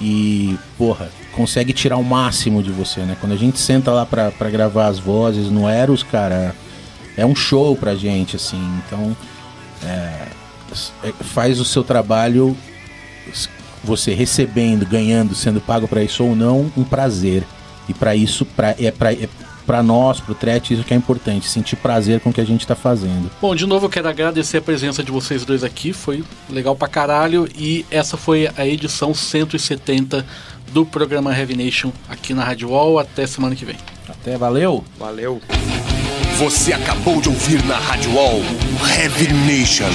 e, 0.00 0.58
porra, 0.78 1.10
consegue 1.32 1.72
tirar 1.72 1.96
o 1.96 2.04
máximo 2.04 2.62
de 2.62 2.70
você, 2.70 3.00
né? 3.00 3.16
Quando 3.20 3.32
a 3.32 3.36
gente 3.36 3.58
senta 3.58 3.90
lá 3.92 4.06
pra, 4.06 4.30
pra 4.30 4.48
gravar 4.50 4.86
as 4.86 4.98
vozes 4.98 5.50
no 5.50 5.68
Eros, 5.68 6.02
cara, 6.02 6.54
é 7.16 7.24
um 7.24 7.34
show 7.34 7.76
pra 7.76 7.94
gente, 7.94 8.36
assim. 8.36 8.60
Então, 8.86 9.16
é, 9.84 10.26
é, 11.04 11.12
faz 11.20 11.60
o 11.60 11.64
seu 11.64 11.84
trabalho, 11.84 12.56
você 13.82 14.14
recebendo, 14.14 14.86
ganhando, 14.86 15.34
sendo 15.34 15.60
pago 15.60 15.88
pra 15.88 16.02
isso 16.02 16.24
ou 16.24 16.36
não, 16.36 16.70
um 16.76 16.84
prazer. 16.84 17.44
E 17.88 17.94
pra 17.94 18.14
isso, 18.14 18.44
pra, 18.44 18.74
é 18.78 18.90
pra, 18.90 19.12
é 19.12 19.28
pra 19.66 19.82
nós, 19.82 20.20
pro 20.20 20.34
Tret, 20.34 20.72
isso 20.72 20.84
que 20.84 20.92
é 20.92 20.96
importante, 20.96 21.48
sentir 21.48 21.76
prazer 21.76 22.20
com 22.20 22.30
o 22.30 22.32
que 22.32 22.40
a 22.40 22.44
gente 22.44 22.66
tá 22.66 22.74
fazendo. 22.74 23.30
Bom, 23.40 23.54
de 23.54 23.66
novo 23.66 23.86
eu 23.86 23.90
quero 23.90 24.08
agradecer 24.08 24.58
a 24.58 24.62
presença 24.62 25.02
de 25.02 25.10
vocês 25.10 25.44
dois 25.44 25.62
aqui, 25.62 25.92
foi 25.92 26.24
legal 26.48 26.74
pra 26.74 26.88
caralho. 26.88 27.48
E 27.56 27.86
essa 27.90 28.16
foi 28.16 28.50
a 28.56 28.66
edição 28.66 29.14
170 29.14 30.26
do 30.72 30.84
programa 30.86 31.36
Heavy 31.36 31.56
Nation 31.56 31.92
aqui 32.08 32.34
na 32.34 32.44
Rádio 32.44 32.70
Wall. 32.70 32.98
Até 32.98 33.26
semana 33.26 33.54
que 33.54 33.64
vem. 33.64 33.76
Até, 34.08 34.36
valeu! 34.36 34.84
Valeu. 34.98 35.40
Você 36.38 36.72
acabou 36.72 37.20
de 37.20 37.28
ouvir 37.28 37.64
na 37.64 37.76
Rádio 37.76 38.14
Wall 38.14 38.40
Heavy 38.96 39.32
Nation. 39.32 39.90